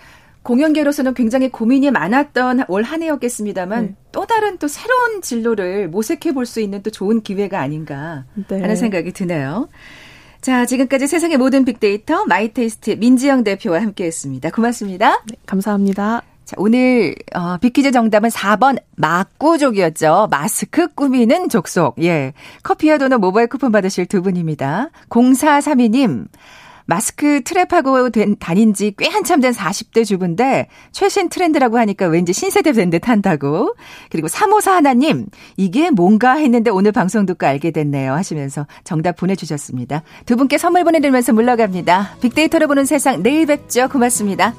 공연계로서는 0.46 1.14
굉장히 1.14 1.48
고민이 1.50 1.90
많았던 1.90 2.64
올 2.68 2.84
한 2.84 3.02
해였겠습니다만 3.02 3.86
네. 3.86 3.94
또 4.12 4.26
다른 4.26 4.58
또 4.58 4.68
새로운 4.68 5.20
진로를 5.20 5.88
모색해 5.88 6.32
볼 6.32 6.46
수 6.46 6.60
있는 6.60 6.82
또 6.84 6.90
좋은 6.90 7.20
기회가 7.22 7.60
아닌가 7.60 8.24
네. 8.48 8.60
하는 8.60 8.76
생각이 8.76 9.12
드네요. 9.12 9.68
자, 10.40 10.64
지금까지 10.64 11.08
세상의 11.08 11.36
모든 11.38 11.64
빅데이터 11.64 12.24
마이테이스트 12.26 12.90
민지영 12.90 13.42
대표와 13.42 13.82
함께 13.82 14.04
했습니다. 14.04 14.50
고맙습니다. 14.50 15.24
네, 15.28 15.36
감사합니다. 15.46 16.22
자, 16.44 16.54
오늘 16.58 17.16
어, 17.34 17.56
빅퀴즈 17.58 17.90
정답은 17.90 18.30
4번 18.30 18.78
마꾸족이었죠. 18.94 20.28
마스크 20.30 20.86
꾸미는 20.94 21.48
족속. 21.48 22.00
예. 22.04 22.34
커피와 22.62 22.98
도넛 22.98 23.18
모바일 23.20 23.48
쿠폰 23.48 23.72
받으실 23.72 24.06
두 24.06 24.22
분입니다. 24.22 24.90
0432님. 25.08 26.28
마스크 26.86 27.40
트랩하고 27.40 28.12
된, 28.12 28.36
다닌 28.38 28.72
지 28.74 28.92
꽤 28.96 29.08
한참 29.08 29.40
된 29.40 29.52
40대 29.52 30.04
주부인데 30.06 30.68
최신 30.92 31.28
트렌드라고 31.28 31.78
하니까 31.78 32.06
왠지 32.06 32.32
신세대 32.32 32.72
된 32.72 32.90
듯 32.90 33.08
한다고. 33.08 33.74
그리고 34.10 34.28
3호사 34.28 34.70
하나님, 34.70 35.26
이게 35.56 35.90
뭔가 35.90 36.34
했는데 36.34 36.70
오늘 36.70 36.92
방송 36.92 37.26
듣고 37.26 37.46
알게 37.46 37.72
됐네요. 37.72 38.12
하시면서 38.12 38.66
정답 38.84 39.16
보내주셨습니다. 39.16 40.02
두 40.24 40.36
분께 40.36 40.56
선물 40.58 40.84
보내드리면서 40.84 41.32
물러갑니다. 41.32 42.16
빅데이터로 42.20 42.68
보는 42.68 42.84
세상 42.84 43.22
내일 43.22 43.46
뵙죠. 43.46 43.88
고맙습니다. 43.88 44.54